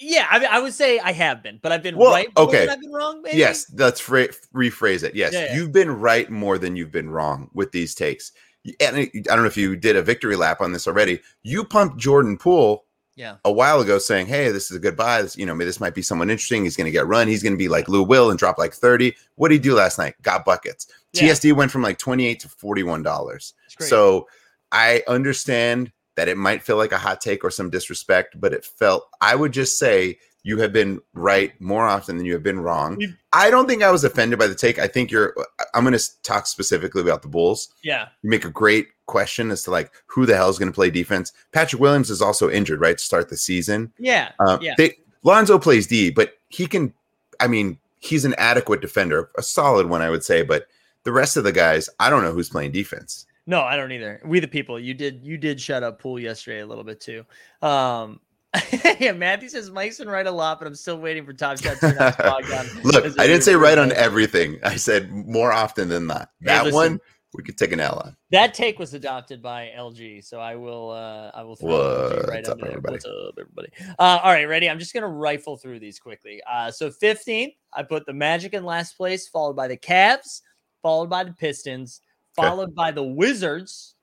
[0.00, 2.26] yeah, I, mean, I would say I have been, but I've been Well, right.
[2.36, 2.68] more than okay.
[2.72, 3.22] I've been wrong.
[3.22, 3.38] Maybe?
[3.38, 5.14] Yes, let's fra- rephrase it.
[5.14, 5.54] Yes, Yeah, yeah.
[5.54, 8.32] you've been right more than you've been wrong with these takes.
[8.80, 11.20] And I don't know if you did a victory lap on this already.
[11.44, 12.84] You pumped Jordan Poole
[13.14, 13.36] Yeah.
[13.44, 15.22] a while ago saying, "Hey, this is a good buy.
[15.22, 16.64] This, you know, this might be someone interesting.
[16.64, 17.28] He's going to get run.
[17.28, 19.74] He's going to be like Lou Will and drop like 30." What did he do
[19.76, 20.20] last night?
[20.22, 20.88] Got buckets.
[21.12, 21.28] Yeah.
[21.28, 23.54] TSD went from like 28 to 41 dollars.
[23.78, 24.26] So
[24.72, 28.64] I understand that it might feel like a hot take or some disrespect, but it
[28.64, 32.60] felt I would just say you have been right more often than you have been
[32.60, 32.96] wrong.
[32.96, 34.78] We've- I don't think I was offended by the take.
[34.78, 35.34] I think you're
[35.74, 37.68] I'm going to talk specifically about the Bulls.
[37.82, 38.08] yeah.
[38.22, 40.88] You make a great question as to like who the hell is going to play
[40.90, 41.32] defense.
[41.52, 43.92] Patrick Williams is also injured, right, to start the season.
[43.98, 44.32] Yeah.
[44.40, 44.74] Um, Yeah.
[44.78, 46.94] they, Lonzo plays D, but he can.
[47.40, 50.42] I mean, he's an adequate defender, a solid one, I would say.
[50.42, 50.68] But
[51.02, 53.26] the rest of the guys, I don't know who's playing defense.
[53.46, 54.20] No, I don't either.
[54.24, 54.78] We the people.
[54.78, 57.24] You did you did shut up Poole yesterday a little bit too.
[57.62, 58.20] Um
[59.00, 61.78] yeah, Matthew says Mike's been right a lot, but I'm still waiting for Top Shot
[61.78, 64.58] to not down Look, I didn't say right on everything.
[64.62, 66.30] I said more often than not.
[66.40, 66.74] Hey, That listen.
[66.74, 67.00] one
[67.34, 68.16] we could take an L on.
[68.30, 72.36] That take was adopted by LG, so I will uh I will throw LG right
[72.36, 72.68] What's up, there.
[72.68, 72.94] everybody?
[72.94, 73.68] What's up, everybody?
[73.98, 74.70] Uh all right, ready?
[74.70, 76.40] I'm just gonna rifle through these quickly.
[76.50, 80.40] Uh so 15th, I put the Magic in last place, followed by the Cavs,
[80.82, 82.00] followed by the Pistons,
[82.38, 82.48] Okay.
[82.48, 83.94] followed by the Wizards,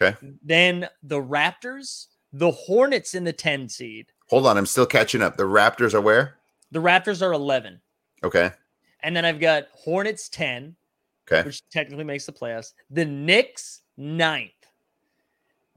[0.00, 0.16] Okay.
[0.42, 4.06] then the Raptors, the Hornets in the 10 seed.
[4.28, 5.36] Hold on, I'm still catching up.
[5.36, 6.38] The Raptors are where?
[6.70, 7.80] The Raptors are 11.
[8.24, 8.50] Okay.
[9.00, 10.76] And then I've got Hornets 10,
[11.30, 11.42] Okay.
[11.46, 12.72] which technically makes the playoffs.
[12.90, 14.50] The Knicks ninth.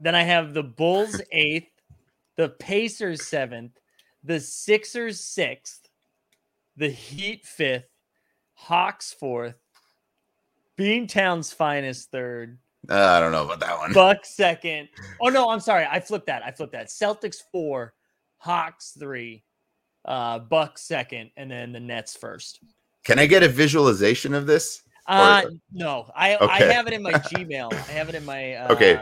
[0.00, 1.70] Then I have the Bulls eighth,
[2.36, 3.78] the Pacers seventh,
[4.22, 5.88] the Sixers sixth,
[6.76, 7.88] the Heat fifth,
[8.54, 9.54] Hawks fourth,
[10.78, 12.58] Beantown's finest third,
[12.88, 13.92] Uh, I don't know about that one.
[13.92, 14.88] Bucks second.
[15.20, 15.86] Oh no, I'm sorry.
[15.90, 16.42] I flipped that.
[16.44, 16.88] I flipped that.
[16.88, 17.94] Celtics four,
[18.38, 19.44] Hawks three,
[20.04, 22.60] uh, Bucks second, and then the Nets first.
[23.04, 24.82] Can I get a visualization of this?
[25.08, 26.10] Uh no.
[26.16, 27.72] I I have it in my Gmail.
[27.72, 28.94] I have it in my uh Okay.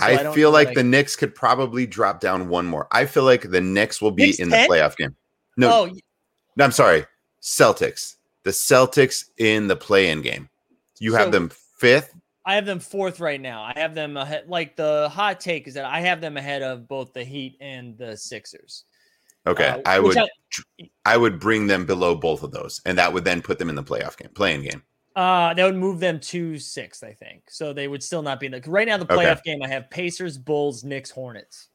[0.00, 2.88] so I, don't feel like what the I- Knicks could probably drop down one more.
[2.90, 5.14] I feel like the Knicks will be Knicks in the playoff game.
[5.58, 5.90] No, Oh,
[6.56, 7.04] no, I'm sorry.
[7.42, 8.16] Celtics.
[8.44, 10.48] The Celtics in the play-in game.
[10.98, 12.14] You have them fifth.
[12.46, 13.62] I have them fourth right now.
[13.62, 16.86] I have them ahead like the hot take is that I have them ahead of
[16.86, 18.84] both the Heat and the Sixers.
[19.46, 20.18] Okay, Uh, I would
[21.04, 23.74] I would bring them below both of those, and that would then put them in
[23.74, 24.82] the playoff game, playing game.
[25.16, 27.44] Uh, that would move them to sixth, I think.
[27.48, 28.96] So they would still not be in the right now.
[28.96, 29.24] The Okay.
[29.26, 31.68] playoff game, I have Pacers, Bulls, Knicks, Hornets.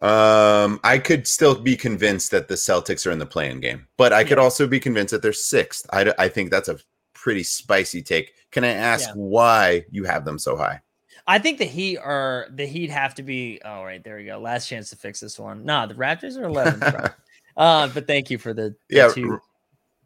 [0.00, 4.12] Um, I could still be convinced that the Celtics are in the playing game, but
[4.12, 5.86] I could also be convinced that they're sixth.
[5.92, 6.78] I, I think that's a
[7.22, 8.34] pretty spicy take.
[8.50, 9.14] Can I ask Yeah.
[9.14, 10.80] why you have them so high?
[11.28, 13.60] I think the Heat are the Heat have to be.
[13.64, 14.38] Oh, right there we go.
[14.40, 15.64] Last chance to fix this one.
[15.64, 16.82] Nah, the Raptors are 11.
[17.56, 19.40] uh, but thank you for the, the Yeah, two-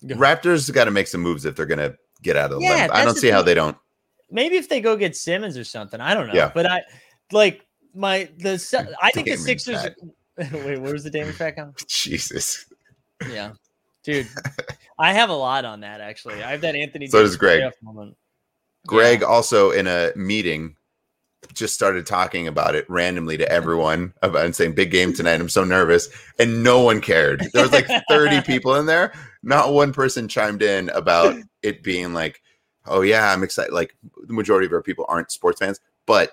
[0.06, 0.14] Go.
[0.16, 2.88] Raptors got to make some moves if they're going to get out of the Yeah.
[2.92, 3.76] I don't see how they don't.
[4.30, 6.00] maybe if they go get Simmons or something.
[6.02, 6.34] I don't know.
[6.34, 6.50] Yeah.
[6.54, 6.82] But I
[7.32, 7.62] like
[7.94, 9.88] my the I think the Sixers.
[10.38, 11.82] Wait, where's the Damon Fat count?
[11.88, 12.66] Jesus.
[13.26, 13.52] Yeah,
[14.06, 14.28] dude,
[14.98, 16.42] I have a lot on that actually.
[16.42, 17.06] I have that Anthony.
[17.08, 17.72] So Davis does Greg.
[17.82, 18.16] moment.
[18.86, 19.26] Greg Yeah.
[19.26, 20.76] also in a meeting
[21.52, 25.40] just started talking about it randomly to everyone about and saying big game tonight.
[25.40, 26.08] I'm so nervous.
[26.38, 27.46] And no one cared.
[27.52, 29.12] There was like 30 people in there.
[29.42, 32.40] Not one person chimed in about it being like,
[32.86, 33.72] oh yeah, I'm excited.
[33.72, 33.94] Like
[34.26, 36.32] the majority of our people aren't sports fans, but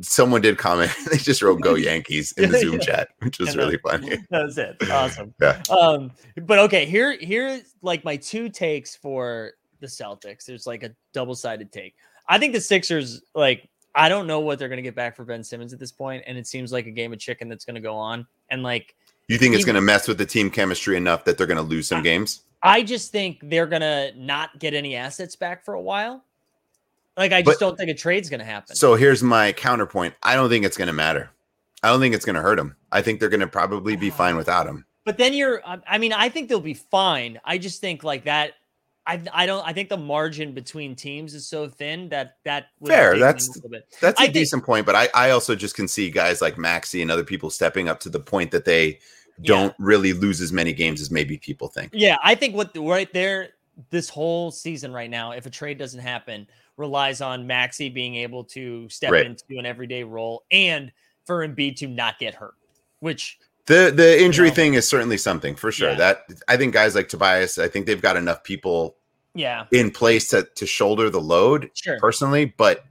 [0.00, 0.90] someone did comment.
[1.10, 2.78] They just wrote "Go Yankees" in the Zoom Yeah.
[2.80, 4.16] chat, which was And really then- funny.
[4.30, 4.76] That's it.
[4.90, 5.34] Awesome.
[5.40, 5.62] Yeah.
[5.70, 10.44] Um, but okay, here here's like my two takes for the Celtics.
[10.46, 11.94] There's like a double-sided take.
[12.28, 15.44] I think the Sixers, like, I don't know what they're gonna get back for Ben
[15.44, 17.94] Simmons at this point, and it seems like a game of chicken that's gonna go
[17.94, 18.26] on.
[18.50, 18.94] And like,
[19.28, 21.62] You think it's going to mess with the team chemistry enough that they're going to
[21.62, 22.42] lose some games?
[22.62, 26.24] I just think they're gonna not get any assets back for a while.
[27.16, 28.74] Like, I just But- don't think a trade's gonna happen.
[28.76, 30.14] So here's my counterpoint.
[30.22, 31.30] I don't think it's going to matter.
[31.82, 32.76] I don't think it's going to hurt them.
[32.92, 34.14] I think they're going to probably be ah.
[34.14, 34.86] fine without him.
[35.04, 37.38] But then you're, I I mean, I think they'll be fine.
[37.44, 38.52] I just think like that.
[39.06, 39.62] I, I don't.
[39.68, 43.52] I think the margin between teams is so thin that that would Fair, that's- a
[43.52, 43.86] little bit.
[44.00, 46.56] That's a I think- decent point, but I, I also just can see guys like
[46.56, 48.98] Maxey and other people stepping up to the point that they
[49.42, 51.90] don't really lose as many games as maybe people think.
[51.92, 53.50] Yeah, I think what right there,
[53.90, 56.46] this whole season right now, if a trade doesn't happen,
[56.76, 59.26] relies on Maxey being able to step Right.
[59.26, 60.92] into an everyday role and
[61.24, 62.54] for Embiid to not get hurt.
[63.00, 64.54] Which The the injury know.
[64.54, 65.90] thing is certainly something for sure.
[65.90, 65.96] Yeah.
[65.96, 68.96] That I think guys like Tobias, I think they've got enough people
[69.34, 71.98] yeah, in place to to shoulder the load sure.
[71.98, 72.84] personally, but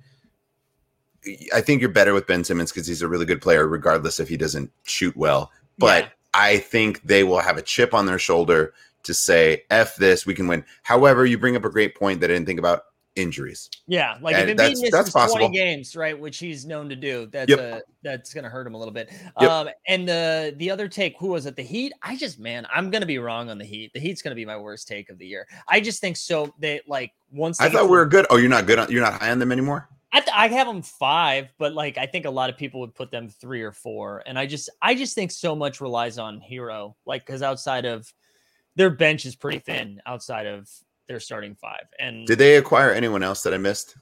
[1.53, 4.27] I think you're better with Ben Simmons because he's a really good player, regardless if
[4.27, 5.51] he doesn't shoot well.
[5.77, 6.09] But Yeah.
[6.33, 8.73] I think they will have a chip on their shoulder
[9.03, 10.65] to say, F this, we can win.
[10.81, 12.83] However, you bring up a great point that I didn't think about
[13.15, 13.69] injuries.
[13.87, 15.39] Yeah, like And if Embiid that's- misses that's possible.
[15.39, 17.59] 20 games, right, which he's known to do, that's Yep.
[17.59, 19.11] uh, that's gonna hurt him a little bit.
[19.39, 19.49] Yep.
[19.51, 21.55] Um, and the the other take, who was it?
[21.55, 21.93] The Heat.
[22.01, 23.91] I just man, I'm gonna be wrong on the Heat.
[23.93, 25.47] The Heat's gonna be my worst take of the year.
[25.67, 26.53] I just think so.
[26.59, 28.25] They like once they I thought we were good.
[28.29, 29.89] Oh, you're not good on you're not high on them anymore?
[30.15, 32.93] I, th- I have them five, but like I think a lot of people would
[32.93, 36.39] put them three or four, and I just I just think so much relies on
[36.39, 38.11] Herro, like because outside of
[38.75, 40.69] their bench is pretty thin outside of
[41.07, 43.97] their starting five, and Did they acquire anyone else that I missed?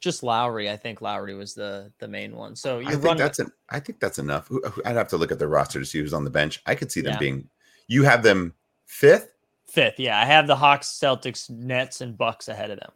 [0.00, 0.68] just Lowry.
[0.68, 2.56] I think Lowry was the the main one.
[2.56, 4.50] So I you think run that's an I think that's enough.
[4.84, 6.60] I'd have to look at the roster to see who's on the bench.
[6.66, 7.18] I could see them Yeah.
[7.18, 7.48] being
[7.86, 8.52] you have them
[8.86, 9.32] fifth?
[9.68, 9.98] fifth.
[10.00, 12.90] Yeah, I have the Hawks, Celtics, Nets, and Bucks ahead of them.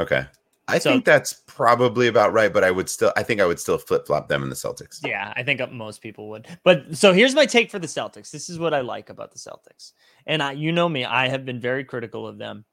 [0.00, 0.26] Okay.
[0.70, 3.60] I So- think that's probably about right, but I would still I think I would
[3.60, 5.00] still flip flop them in the Celtics.
[5.06, 6.46] Yeah, I think uh, most people would.
[6.64, 8.30] But so here's my take for the Celtics.
[8.30, 9.92] This is what I like about the Celtics.
[10.26, 12.64] And I, you know me, I have been very critical of them.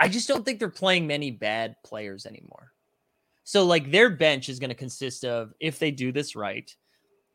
[0.00, 2.72] I just don't think they're playing many bad players anymore.
[3.44, 6.74] So like their bench is going to consist of if they do this right,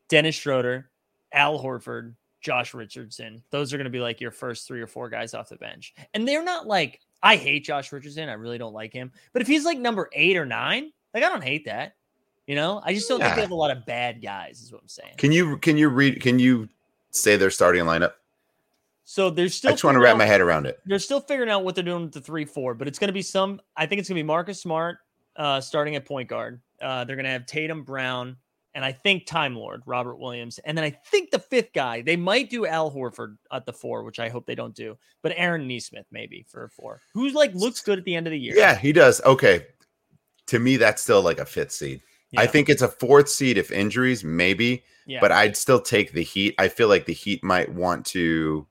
[0.08, 0.90] Dennis Schroeder,
[1.32, 3.42] Al Horford, Josh Richardson.
[3.50, 5.94] Those are going to be like your first 3 or 4 guys off the bench.
[6.14, 8.28] And they're not like I hate Josh Richardson.
[8.28, 9.12] I really don't like him.
[9.32, 11.94] But if he's like number 8 or 9, like I don't hate that.
[12.46, 14.80] You know, I just don't think they have a lot of bad guys, is what
[14.82, 15.14] I'm saying.
[15.18, 16.68] Can you can you read can you
[17.10, 18.14] say their starting lineup?
[19.04, 20.80] So there's still I just want to wrap my head around it.
[20.84, 23.12] They're still figuring out what they're doing with the three four, but it's going to
[23.12, 23.60] be some.
[23.76, 24.98] I think it's going to be Marcus Smart
[25.36, 26.60] uh, starting at point guard.
[26.82, 28.36] Uh, they're going to have Tatum Brown
[28.74, 32.16] and I think Time Lord Robert Williams, and then I think the fifth guy they
[32.16, 35.66] might do Al Horford at the four, which I hope they don't do, but Aaron
[35.66, 38.54] Nesmith maybe for a four, who's like looks good at the end of the year.
[38.56, 39.20] Yeah, he does.
[39.22, 39.66] Okay.
[40.46, 42.00] To me, that's still like a fifth seed.
[42.36, 45.20] I think it's a fourth seed if injuries, maybe, yeah.
[45.20, 46.54] but I'd still take the Heat.
[46.58, 48.66] I feel like the Heat might want to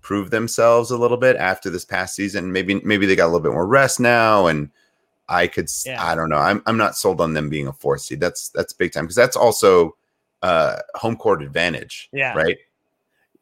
[0.00, 2.52] prove themselves a little bit after this past season.
[2.52, 4.70] Maybe maybe they got a little bit more rest now, and
[5.28, 5.68] I could.
[5.86, 6.04] Yeah.
[6.04, 6.36] I don't know.
[6.36, 8.20] I'm I'm not sold on them being a fourth seed.
[8.20, 9.96] That's that's big time because that's also
[10.42, 12.08] uh home court advantage.
[12.12, 12.34] Yeah.
[12.34, 12.58] Right.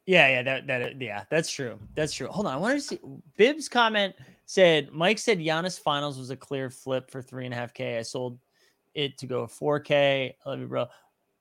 [0.05, 1.79] Yeah, yeah, that that yeah, that's true.
[1.95, 2.27] That's true.
[2.27, 2.99] Hold on, I want to see.
[3.37, 4.15] Bib's comment
[4.47, 7.99] said Mike said Giannis finals was a clear flip for three and a half k.
[7.99, 8.39] I sold
[8.95, 10.37] it to go four k.
[10.45, 10.87] I love you, bro.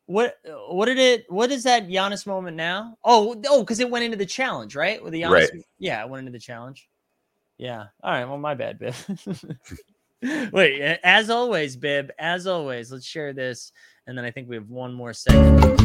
[0.06, 0.38] What
[0.68, 1.26] what did it?
[1.32, 2.98] What is that Giannis moment now?
[3.04, 5.04] Oh, oh, because it went into the challenge, right?
[5.04, 5.50] With the Giannis, Right.
[5.80, 6.88] yeah, it went into the challenge.
[7.58, 7.86] Yeah.
[8.04, 8.26] All right.
[8.26, 8.94] Well, my bad, Bib.
[10.52, 12.12] Wait, as always, Bib.
[12.20, 13.72] As always, let's share this,
[14.06, 15.82] and then I think we have one more segment.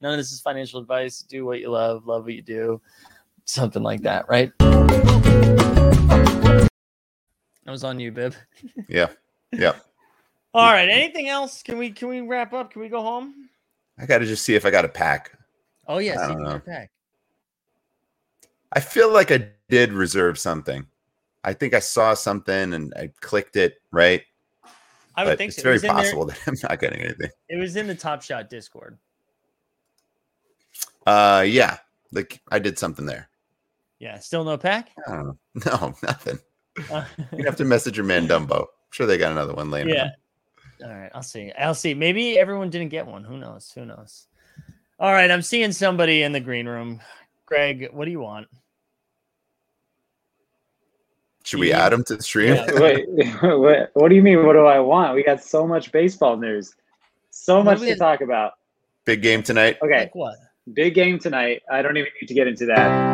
[0.00, 1.20] None of this is financial advice.
[1.20, 2.80] Do what you love, love what you do,
[3.44, 4.52] something like that, right?
[7.64, 8.34] That was on you, Bib.
[8.88, 9.08] Yeah.
[9.52, 9.74] Yeah.
[10.54, 10.88] All right.
[10.88, 11.62] Anything else?
[11.62, 12.72] Can we can we wrap up?
[12.72, 13.48] Can we go home?
[13.98, 15.32] I got to just see if I got a pack.
[15.88, 16.52] Oh yes, I you don't know.
[16.52, 16.90] get back.
[18.72, 20.86] I feel like I did reserve something.
[21.44, 24.22] I think I saw something and I clicked it right.
[25.14, 25.60] I would but think it's so.
[25.60, 27.30] It very there- possible that I'm not getting anything.
[27.48, 28.98] It was in the Top Shot Discord.
[31.06, 31.78] Uh, yeah,
[32.12, 33.28] like I did something there.
[33.98, 34.18] Yeah.
[34.18, 34.90] Still no pack.
[35.06, 35.38] I don't know.
[35.66, 36.38] No, nothing.
[36.90, 37.04] Uh,
[37.36, 38.60] You have to message your man Dumbo.
[38.62, 40.08] I'm sure they got another one laying yeah.
[40.80, 40.90] around.
[40.90, 41.10] All right.
[41.14, 41.52] I'll see.
[41.58, 41.92] I'll see.
[41.92, 43.24] Maybe everyone didn't get one.
[43.24, 43.70] Who knows?
[43.74, 44.26] Who knows?
[44.98, 45.30] All right.
[45.30, 47.00] I'm seeing somebody in the green room.
[47.44, 48.48] Greg, what do you want?
[51.52, 52.54] Should we add him to the stream?
[52.54, 52.80] Yeah.
[52.80, 53.06] Wait,
[53.42, 54.46] what, what do you mean?
[54.46, 55.14] What do I want?
[55.14, 56.74] We got so much baseball news,
[57.28, 58.54] so What much to talk about.
[59.04, 59.76] Big game tonight.
[59.82, 60.38] Okay, Like what?
[60.72, 61.60] big game tonight.
[61.70, 63.11] I don't even need to get into that.